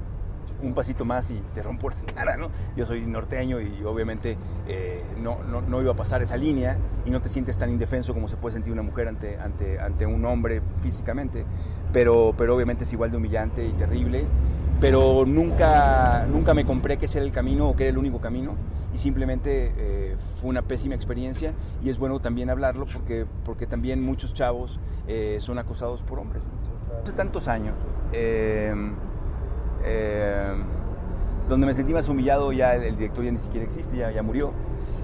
[0.64, 2.48] un pasito más y te rompo la cara, ¿no?
[2.78, 7.10] Yo soy norteño y obviamente eh, no, no, no iba a pasar esa línea y
[7.10, 10.24] no te sientes tan indefenso como se puede sentir una mujer ante, ante, ante un
[10.24, 11.44] hombre físicamente,
[11.92, 14.24] pero, pero obviamente es igual de humillante y terrible,
[14.80, 18.22] pero nunca, nunca me compré que ese era el camino o que era el único
[18.22, 18.56] camino
[18.98, 24.34] simplemente eh, fue una pésima experiencia y es bueno también hablarlo porque, porque también muchos
[24.34, 26.46] chavos eh, son acosados por hombres.
[27.02, 27.76] Hace tantos años,
[28.12, 28.74] eh,
[29.84, 30.54] eh,
[31.48, 34.52] donde me sentí más humillado ya el, director ya ni siquiera existe, ya, ya murió.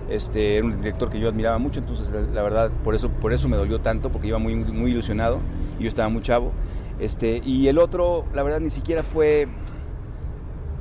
[0.09, 3.47] Este, era un director que yo admiraba mucho, entonces la verdad por eso, por eso
[3.47, 5.39] me dolió tanto, porque iba muy, muy ilusionado
[5.79, 6.51] y yo estaba muy chavo.
[6.99, 9.47] Este, y el otro, la verdad, ni siquiera fue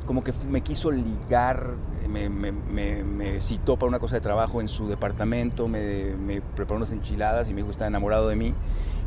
[0.06, 1.74] como que me quiso ligar,
[2.12, 7.50] me, citó para una cosa de trabajo en su departamento, me, preparó unas enchiladas y
[7.50, 8.54] me dijo que estaba enamorado de mí.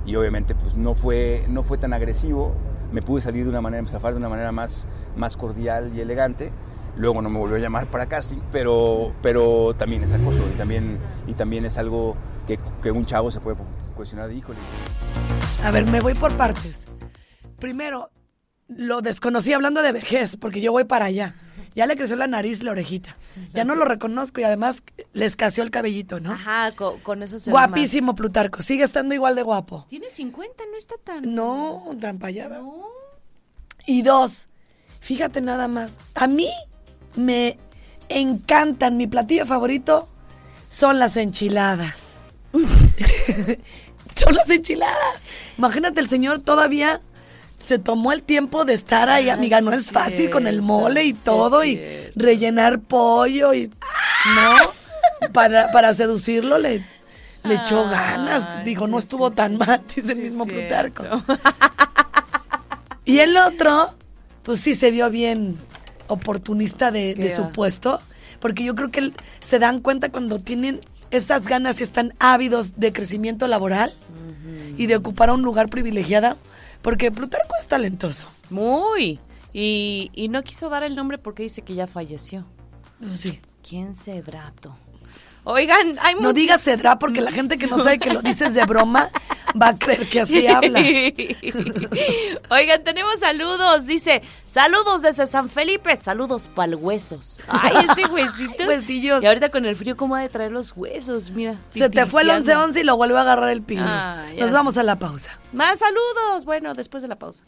[0.05, 2.53] Y obviamente pues no fue, no fue tan agresivo,
[2.91, 4.85] me pude salir de una manera, zafar de una manera más,
[5.15, 6.51] más cordial y elegante.
[6.95, 10.99] Luego no me volvió a llamar para casting, pero, pero también es acoso y también,
[11.27, 12.15] y también es algo
[12.47, 13.57] que, que un chavo se puede
[13.95, 14.59] cuestionar de híjole.
[15.63, 16.85] A ver, me voy por partes.
[17.59, 18.11] Primero,
[18.67, 21.35] lo desconocí hablando de vejez, porque yo voy para allá.
[21.75, 23.17] Ya le creció la nariz, la orejita.
[23.53, 26.31] Ya no lo reconozco y además le escaseó el cabellito, ¿no?
[26.31, 29.85] Ajá, co- con, eso se Guapísimo Plutarco, sigue estando igual de guapo.
[29.89, 31.35] Tiene 50, no está tan...
[31.35, 32.49] No, tan para allá.
[33.85, 34.47] Y dos,
[35.01, 36.47] fíjate nada más, a mí
[37.15, 37.59] me
[38.07, 40.09] encantan, mi platillo favorito
[40.69, 42.13] son las enchiladas.
[44.15, 45.21] son las enchiladas.
[45.57, 47.01] Imagínate, el señor todavía
[47.65, 51.03] se tomó el tiempo de estar ahí, Ah, amiga, no es fácil con el mole
[51.03, 52.11] y todo, y cierto.
[52.15, 53.67] rellenar pollo y...
[53.67, 55.29] ¿No?
[55.33, 56.85] Para, para seducirlo le,
[57.43, 58.63] le echó ganas.
[58.63, 61.03] Dijo, no estuvo tan mal, dice el mismo Plutarco.
[63.03, 63.89] Y el otro,
[64.43, 65.57] pues sí se vio bien
[66.07, 67.99] oportunista de, de su puesto,
[68.39, 72.73] porque yo creo que él- se dan cuenta cuando tienen esas ganas y están ávidos
[72.77, 73.93] de crecimiento laboral
[74.77, 76.37] y de ocupar un lugar privilegiado,
[76.85, 78.27] porque Plutarco es talentoso.
[78.51, 79.19] Muy.
[79.51, 82.45] Y, y no quiso dar el nombre porque dice que ya falleció.
[82.99, 83.41] Pues sí.
[83.67, 84.77] ¿Quién Cedrato?
[85.45, 88.53] Oigan, hay No muchos- digas cedra porque la gente que no sabe que lo dices
[88.55, 89.09] de broma
[89.61, 90.79] va a creer que así habla.
[92.49, 93.85] Oigan, tenemos saludos.
[93.85, 97.41] Dice, saludos desde San Felipe, saludos pa'l huesos.
[97.47, 98.65] Ay, ese huesito.
[98.65, 99.21] Huesillos.
[99.23, 101.29] Y ahorita con el frío, ¿cómo ha de traer los huesos?
[101.31, 101.55] Mira.
[101.71, 102.67] Se te fue el pipipiando.
[102.73, 103.83] 11-11 y lo vuelve a agarrar el pino.
[103.85, 105.37] Ah, Nos vamos a la pausa.
[105.53, 106.45] Más saludos.
[106.45, 107.43] Bueno, después de la pausa.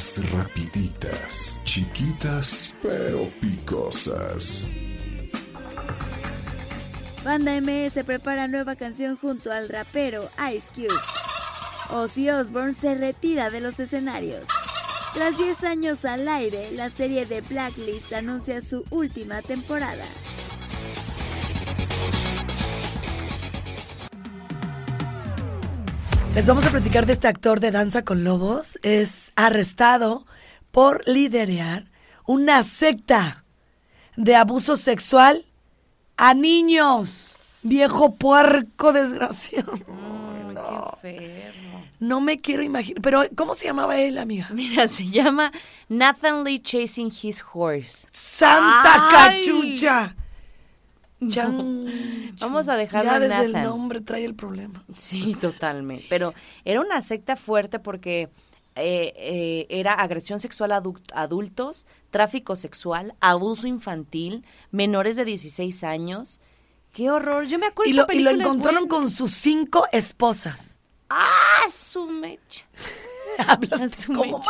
[0.00, 4.66] Rapiditas, chiquitas pero picosas.
[7.22, 10.98] Banda MS prepara nueva canción junto al rapero Ice Cube.
[11.90, 14.46] Ozzy Osbourne se retira de los escenarios.
[15.12, 20.04] Tras 10 años al aire, la serie de Blacklist anuncia su última temporada.
[26.34, 28.78] Les vamos a platicar de este actor de Danza con Lobos.
[28.82, 30.26] Es arrestado
[30.70, 31.90] por liderar
[32.24, 33.44] una secta
[34.16, 35.44] de abuso sexual
[36.16, 37.36] a niños.
[37.62, 39.72] Viejo puerco desgraciado.
[41.02, 41.84] Qué enfermo.
[41.98, 43.02] No me quiero imaginar.
[43.02, 44.48] Pero, ¿cómo se llamaba él, amiga?
[44.54, 45.52] Mira, se llama
[45.88, 48.06] Nathan Lee Chasing His Horse.
[48.12, 49.42] ¡Santa Ay.
[49.44, 50.14] cachucha!
[51.28, 51.86] Chan.
[52.40, 54.84] Vamos a dejarlo Ya en desde el nombre trae el problema.
[54.96, 56.06] Sí, totalmente.
[56.08, 56.32] Pero
[56.64, 58.30] era una secta fuerte porque
[58.76, 65.84] eh, eh, era agresión sexual a adu- adultos, tráfico sexual, abuso infantil, menores de 16
[65.84, 66.40] años.
[66.92, 67.44] ¡Qué horror!
[67.46, 69.04] Yo me acuerdo Y lo, y lo encontraron buena.
[69.04, 70.78] con sus cinco esposas.
[71.08, 72.64] ¡Ah, su mecha!
[73.46, 74.42] Hablas como.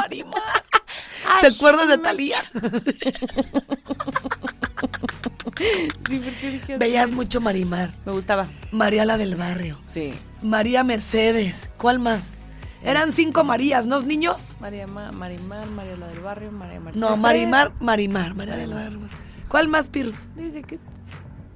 [1.27, 1.99] ¡Ah, ¿Te acuerdas de!
[1.99, 2.37] Talía?
[6.09, 6.79] Sí, porque dije así.
[6.79, 7.93] Veías mucho Marimar.
[8.07, 8.49] Me gustaba.
[8.73, 9.77] María la del barrio.
[9.81, 10.13] Sí.
[10.43, 11.69] María Mercedes.
[11.77, 12.35] ¿Cuál más?
[12.83, 14.57] Eran cinco Marías, ¿no, niños?
[14.59, 17.11] María Ma- Marimar, María la del barrio, María Mercedes.
[17.11, 19.01] No, Marimar, Marimar, María del barrio.
[19.49, 20.15] ¿Cuál más, Pirus?
[20.35, 20.79] Dice que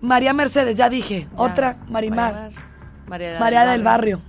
[0.02, 1.26] María Mercedes, ya dije.
[1.36, 2.50] Otra, Marimar.
[3.06, 4.20] María, María del barrio.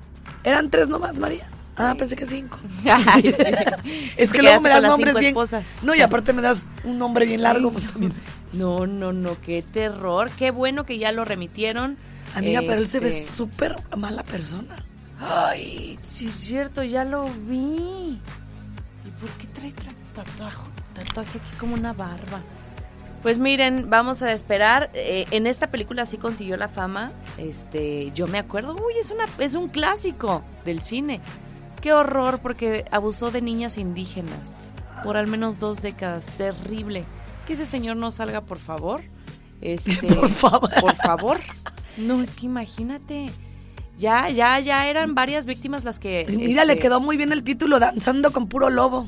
[0.45, 1.49] Eran tres nomás, María.
[1.77, 2.57] Ah, pensé que cinco.
[2.85, 3.43] Ay, sí.
[4.17, 5.25] Es que luego me das nombres bien.
[5.25, 5.75] esposas.
[5.81, 8.13] No, y aparte me das un nombre bien largo, pues también.
[8.53, 10.29] No, no, no, qué terror.
[10.37, 11.97] Qué bueno que ya lo remitieron.
[12.35, 14.85] Amiga, pero él se ve Este, súper mala persona.
[15.19, 18.17] Ay, sí es cierto, ya lo vi.
[19.05, 20.57] ¿Y por qué trae tra- tatuaje,
[20.93, 22.41] tatuaje aquí como una barba?
[23.23, 24.89] Pues miren, vamos a esperar.
[24.93, 27.11] Eh, en esta película sí consiguió la fama.
[27.37, 31.19] Este, yo me acuerdo, uy, es una, es un clásico del cine.
[31.81, 34.57] Qué horror, porque abusó de niñas indígenas
[35.05, 36.25] por al menos dos décadas.
[36.37, 37.05] Terrible.
[37.45, 39.03] Que ese señor no salga, por favor.
[39.61, 40.69] Este, Por favor.
[40.81, 41.39] Por favor.
[41.95, 43.29] No, es que imagínate.
[43.97, 46.25] Ya, ya, ya eran varias víctimas las que.
[46.27, 49.07] Mira, le este, quedó muy bien el título, Danzando con puro lobo.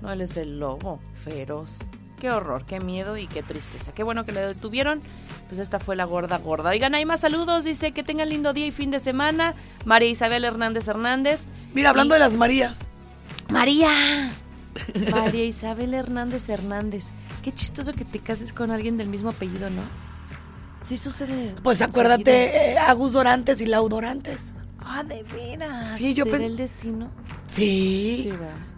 [0.00, 1.80] No, él es el lobo, feroz.
[2.20, 3.92] Qué horror, qué miedo y qué tristeza.
[3.92, 5.00] Qué bueno que le detuvieron.
[5.48, 6.70] Pues esta fue la gorda gorda.
[6.70, 7.64] Oigan, hay más saludos.
[7.64, 9.54] Dice que tengan lindo día y fin de semana.
[9.84, 11.46] María Isabel Hernández Hernández.
[11.74, 12.90] Mira, hablando Y- de las Marías.
[13.50, 13.90] María.
[15.10, 17.10] María Isabel Hernández Hernández.
[17.42, 19.82] Qué chistoso que te cases con alguien del mismo apellido, ¿no?
[20.82, 21.54] Sí sucede.
[21.62, 24.54] Pues acuérdate, eh, Agus Dorantes y Lau Dorantes.
[24.80, 25.96] Ah, de veras.
[25.96, 27.10] Sí, yo ¿Será el destino?
[27.46, 28.20] Sí.
[28.24, 28.32] Sí.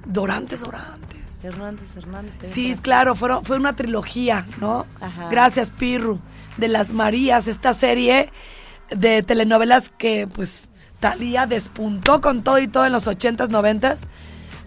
[0.07, 1.20] Dorantes, Dorantes.
[1.43, 2.34] Hernández Hernández.
[2.53, 4.86] Sí, claro, fueron, fue una trilogía, ¿no?
[5.01, 5.28] Ajá.
[5.30, 6.20] Gracias, Pirru.
[6.57, 8.32] De las Marías, esta serie
[8.91, 10.70] de telenovelas que, pues,
[11.01, 13.99] Talía despuntó con todo y todo en los 80s, 90s.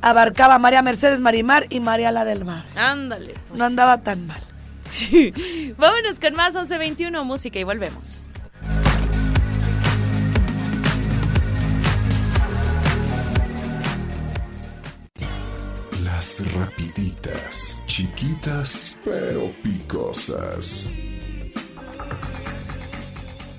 [0.02, 2.66] Abarcaba a María Mercedes Marimar y María la del Mar.
[2.76, 3.36] Ándale.
[3.48, 3.58] pues.
[3.58, 4.42] No andaba tan mal.
[5.78, 8.18] Vámonos con más 1121 música y volvemos.
[16.24, 20.90] Las rapiditas, chiquitas pero picosas.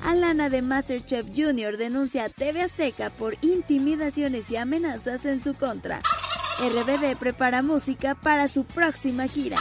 [0.03, 6.01] Alana de Masterchef Junior denuncia a TV Azteca por intimidaciones y amenazas en su contra.
[6.59, 9.59] RBD prepara música para su próxima gira.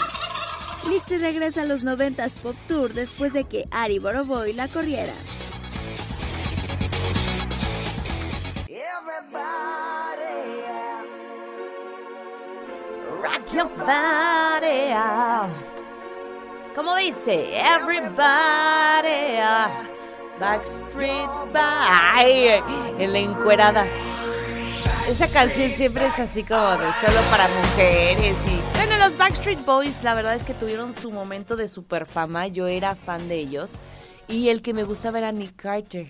[0.90, 5.14] Litzy regresa a los 90s Pop Tour después de que Ari Boroboy la corriera.
[13.22, 14.94] Rock your body.
[16.76, 19.40] Como dice, everybody.
[20.40, 22.64] Backstreet Bye.
[22.98, 23.86] En la encuerada.
[25.08, 28.78] Esa canción siempre es así como de solo para mujeres y...
[28.78, 32.48] Bueno, los Backstreet Boys la verdad es que tuvieron su momento de super fama.
[32.48, 33.78] Yo era fan de ellos.
[34.28, 36.10] Y el que me gustaba era Nick Carter.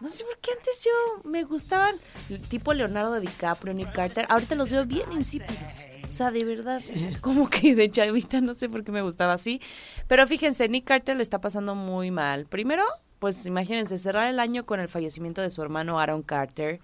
[0.00, 0.90] No sé por qué antes yo
[1.28, 1.96] me gustaban
[2.48, 4.26] tipo Leonardo DiCaprio, Nick Carter.
[4.28, 5.58] Ahorita los veo bien insípidos.
[6.14, 6.80] O sea, de verdad,
[7.20, 9.60] como que de chavita no sé por qué me gustaba así.
[10.06, 12.46] Pero fíjense, Nick Carter le está pasando muy mal.
[12.46, 12.84] Primero,
[13.18, 16.78] pues imagínense, cerrar el año con el fallecimiento de su hermano Aaron Carter,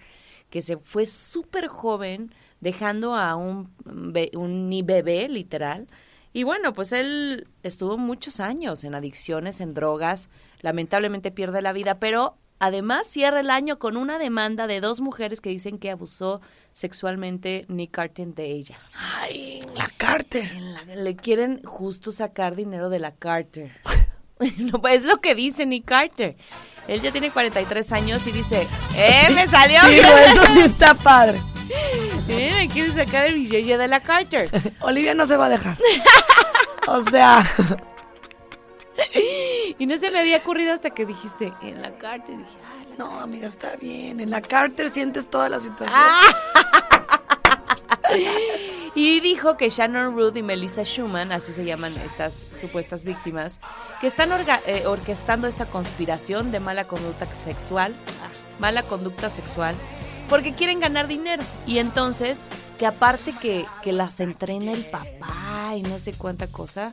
[0.50, 5.86] que se fue súper joven, dejando a un, un bebé, literal.
[6.32, 10.28] Y bueno, pues él estuvo muchos años en adicciones, en drogas,
[10.60, 15.40] lamentablemente pierde la vida, pero además cierra el año con una demanda de dos mujeres
[15.40, 16.40] que dicen que abusó
[16.72, 18.94] sexualmente Nick Carter de ellas.
[19.18, 20.48] Ay, la Carter.
[20.94, 23.72] Le quieren justo sacar dinero de la Carter.
[24.56, 26.34] No, pues es lo que dice Nick Carter.
[26.88, 29.82] Él ya tiene 43 años y dice, ¡eh, me salió!
[29.86, 31.40] Digo, eso sí está padre.
[32.28, 34.48] Eh, me quiere sacar el billete de la Carter.
[34.80, 35.76] Olivia no se va a dejar.
[36.86, 37.44] O sea,
[39.78, 42.36] Y no se me había ocurrido hasta que dijiste, en la Carter.
[42.36, 44.20] Dije, "Ah, la no, amiga, está bien.
[44.20, 45.98] En la Carter sientes toda la situación.
[48.94, 53.60] Y dijo que Shannon Ruth y Melissa Schumann, así se llaman estas supuestas víctimas,
[54.00, 54.30] que están
[54.66, 57.94] eh, orquestando esta conspiración de mala conducta sexual,
[58.58, 59.76] mala conducta sexual,
[60.28, 61.42] porque quieren ganar dinero.
[61.66, 62.42] Y entonces,
[62.78, 66.92] que aparte que, que las entrena el papá y no sé cuánta cosa.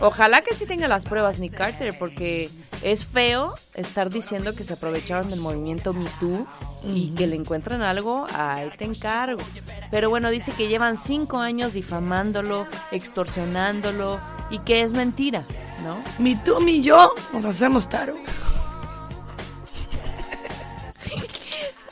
[0.00, 2.50] Ojalá que sí tenga las pruebas Nick Carter, porque
[2.82, 6.46] es feo estar diciendo que se aprovecharon del movimiento Me Too
[6.86, 9.42] y que le encuentran algo, ahí te encargo.
[9.90, 14.20] Pero bueno, dice que llevan cinco años difamándolo, extorsionándolo
[14.50, 15.46] y que es mentira,
[15.84, 16.02] ¿no?
[16.18, 18.14] Mi tú, mi yo, nos hacemos taro.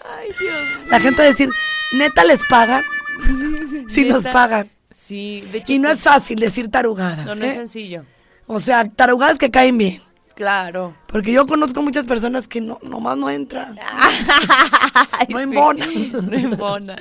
[0.04, 0.90] Ay, Dios.
[0.90, 1.50] La gente va a decir,
[1.92, 2.84] ¿neta les pagan?
[3.88, 4.70] Sí nos pagan.
[5.02, 5.72] Sí, de hecho.
[5.72, 7.26] Y no es fácil decir tarugadas.
[7.26, 7.56] No, no es ¿eh?
[7.56, 8.04] sencillo.
[8.46, 10.00] O sea, tarugadas que caen bien.
[10.36, 10.94] Claro.
[11.08, 13.74] Porque yo conozco muchas personas que no, nomás no entran.
[15.28, 15.86] no Sí, embona.
[16.22, 16.96] no embona.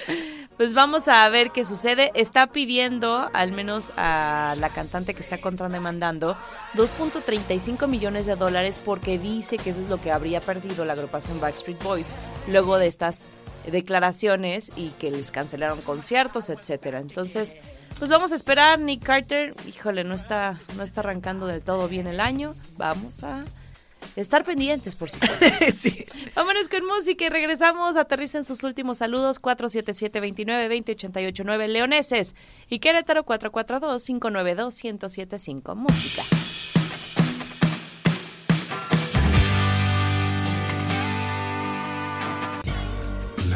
[0.57, 2.11] Pues vamos a ver qué sucede.
[2.15, 6.35] Está pidiendo, al menos a la cantante que está contrademandando,
[6.73, 11.39] 2.35 millones de dólares porque dice que eso es lo que habría perdido la agrupación
[11.39, 12.13] Backstreet Boys
[12.47, 13.29] luego de estas
[13.69, 16.99] declaraciones y que les cancelaron conciertos, etcétera.
[16.99, 17.57] Entonces,
[17.99, 18.79] pues vamos a esperar.
[18.79, 22.55] Nick Carter, híjole, no está, no está arrancando del todo bien el año.
[22.77, 23.45] Vamos a
[24.15, 25.45] estar pendientes, por supuesto.
[25.77, 26.05] sí.
[26.35, 27.97] Vámonos con música y regresamos.
[27.97, 32.35] Aterricen sus últimos saludos 477-29-2088-9 Leoneses
[32.69, 35.75] y Querétaro 442-592-1075.
[35.75, 36.23] Música.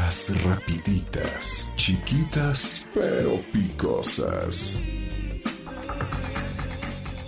[0.06, 4.80] Las rapiditas, chiquitas pero picosas.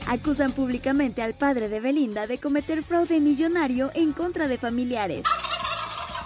[0.06, 5.24] Acusan públicamente al padre de Belinda de cometer fraude millonario en contra de familiares.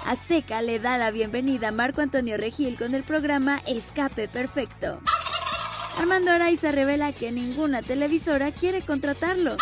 [0.06, 5.00] Azteca le da la bienvenida a Marco Antonio Regil con el programa Escape Perfecto.
[5.98, 9.56] Armando Araiza revela que ninguna televisora quiere contratarlo.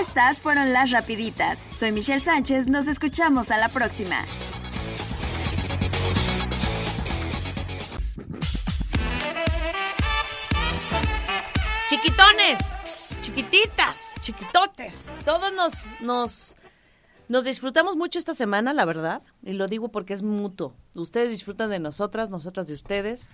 [0.00, 1.58] Estas fueron las rapiditas.
[1.70, 4.24] Soy Michelle Sánchez, nos escuchamos a la próxima.
[11.92, 12.74] Chiquitones,
[13.20, 15.14] chiquititas, chiquitotes.
[15.26, 16.56] Todos nos, nos,
[17.28, 19.20] nos disfrutamos mucho esta semana, la verdad.
[19.42, 20.72] Y lo digo porque es mutuo.
[20.94, 23.28] Ustedes disfrutan de nosotras, nosotras de ustedes.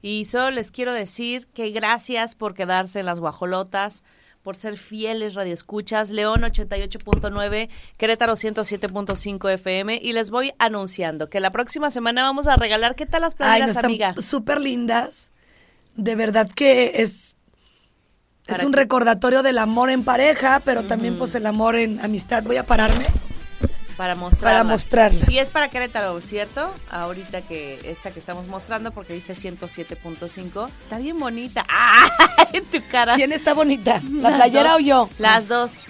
[0.00, 4.02] Y solo les quiero decir que gracias por quedarse en las guajolotas,
[4.42, 6.10] por ser fieles radioescuchas.
[6.10, 9.98] León 88.9, Querétaro 107.5 FM.
[10.00, 12.94] Y les voy anunciando que la próxima semana vamos a regalar.
[12.94, 14.14] ¿Qué tal las Ay, playeras, no, están amiga?
[14.22, 15.32] súper lindas.
[15.96, 17.36] De verdad que es,
[18.50, 22.42] es un recordatorio del amor en pareja, pero también pues el amor en amistad.
[22.42, 23.06] Voy a pararme.
[23.96, 24.50] Para mostrarla.
[24.60, 25.26] Para mostrarla.
[25.28, 26.72] Y es para Querétaro, ¿cierto?
[26.90, 30.70] Ahorita que esta que estamos mostrando, porque dice 107.5.
[30.80, 31.66] Está bien bonita.
[31.68, 32.08] ¡Ah!
[32.52, 33.14] En tu cara.
[33.16, 34.00] ¿Quién está bonita?
[34.10, 34.78] ¿La Las playera dos.
[34.78, 35.08] o yo?
[35.18, 35.84] Las dos.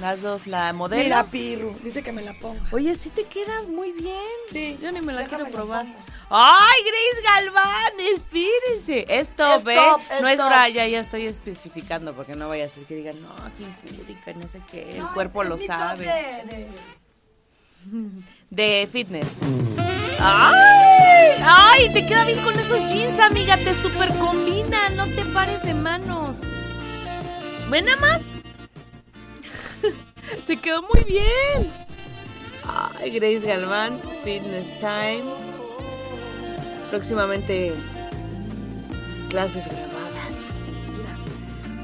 [0.00, 0.46] Las dos.
[0.46, 1.02] La modelo.
[1.02, 2.60] Mira, Pirru, dice que me la ponga.
[2.72, 4.20] Oye, sí te queda muy bien.
[4.52, 4.78] Sí.
[4.80, 5.86] Yo ni me la quiero probar.
[6.28, 7.92] ¡Ay, Grace Galván!
[8.14, 9.06] Espérense.
[9.08, 10.20] Es top, Es ¿eh?
[10.20, 10.48] no es top.
[10.48, 14.48] bra, ya, estoy especificando porque no vaya a ser que digan, no, qué impúdica, no
[14.48, 14.98] sé qué.
[14.98, 16.08] El cuerpo lo sabe.
[18.50, 19.38] De fitness.
[20.18, 21.40] ¡Ay!
[21.44, 21.92] ¡Ay!
[21.92, 23.56] Te queda bien con esos jeans, amiga.
[23.56, 24.88] Te super combina.
[24.90, 26.40] No te pares de manos.
[27.70, 28.32] ¿Ven nada más?
[30.46, 31.72] Te quedó muy bien.
[32.98, 35.22] Ay, Grace Galván, Fitness Time.
[36.90, 37.74] Próximamente
[39.30, 40.64] clases grabadas.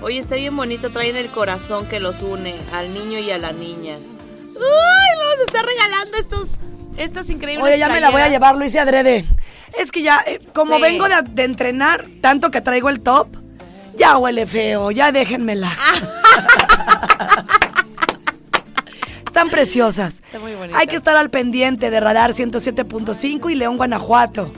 [0.00, 0.90] Oye, está bien bonito.
[0.90, 3.96] Traen el corazón que los une al niño y a la niña.
[3.96, 5.18] ¡Uy!
[5.18, 6.58] Vamos a estar regalando estos,
[6.96, 9.24] estas increíbles Oye, ya me la voy a llevar, lo hice adrede.
[9.78, 10.82] Es que ya, eh, como Sí.
[10.82, 13.28] vengo de, de entrenar, tanto que traigo el top,
[13.96, 15.72] ya huele feo, ya déjenmela.
[19.32, 20.16] Están preciosas.
[20.26, 20.78] Está muy bonita.
[20.78, 24.52] Hay que estar al pendiente de Radar 107.5 y León, Guanajuato,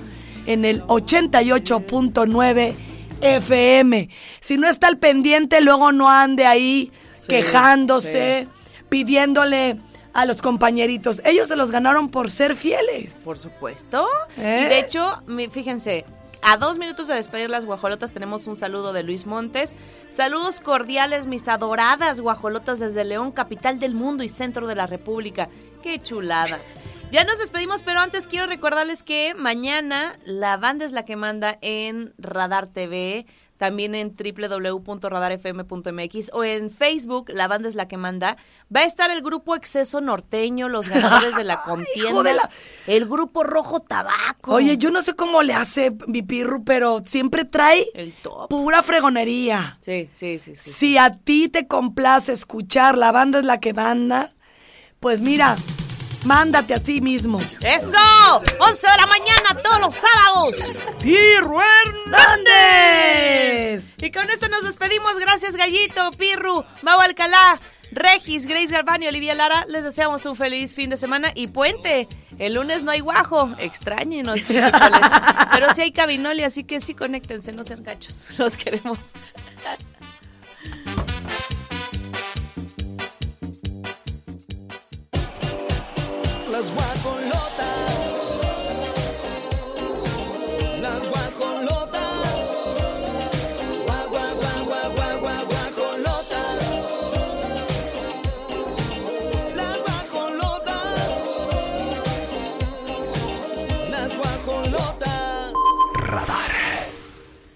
[0.46, 2.74] en el 88.9
[3.20, 4.08] FM.
[4.40, 8.48] Si no está al pendiente, luego no ande ahí Sí, quejándose,
[8.88, 9.78] pidiéndole
[10.12, 11.22] a los compañeritos.
[11.24, 13.20] Ellos se los ganaron por ser fieles.
[13.24, 14.04] Por supuesto.
[14.36, 14.62] ¿Eh?
[14.66, 15.22] Y de hecho,
[15.52, 16.04] fíjense,
[16.44, 19.74] a dos minutos de despedir las guajolotas tenemos un saludo de Luis Montes.
[20.10, 25.48] Saludos cordiales, mis adoradas guajolotas desde León, capital del mundo y centro de la República.
[25.82, 26.58] ¡Qué chulada!
[27.10, 31.58] Ya nos despedimos, pero antes quiero recordarles que mañana la banda es la que manda
[31.60, 33.26] en Radar TV,
[33.56, 38.36] también en www.radarfm.mx o en Facebook, la banda es la que manda.
[38.74, 42.50] Va a estar el grupo Exceso Norteño, los ganadores de la contienda, de la-
[42.86, 44.52] el grupo Rojo Tabaco.
[44.54, 48.48] Oye, yo no sé cómo le hace mi pirru, pero siempre trae El top.
[48.48, 49.78] pura fregonería.
[49.80, 50.70] Sí, sí, sí, sí.
[50.72, 54.32] Si a ti te complace escuchar, la banda es la que manda,
[55.00, 55.56] pues mira,
[56.24, 57.40] mándate a ti mismo.
[57.60, 58.42] ¡Eso!
[58.58, 60.72] 11 de la mañana todos los sábados.
[61.00, 61.60] ¡Pirru
[62.42, 63.94] Hernández!
[63.98, 65.18] Y con esto nos despedimos.
[65.18, 67.58] Gracias, Gallito, Pirru, Mau Alcalá,
[67.90, 69.64] Regis, Grace Galván y Olivia Lara.
[69.68, 72.08] Les deseamos un feliz fin de semana y puente.
[72.38, 73.54] El lunes no hay guajo.
[73.58, 75.00] Extrañenos, chiquitones.
[75.52, 78.38] Pero sí hay cabinoli, así que sí, conéctense, no sean gachos.
[78.38, 78.98] Los queremos.
[86.54, 87.40] las guajolotas.
[90.80, 91.73] Las guajolotas.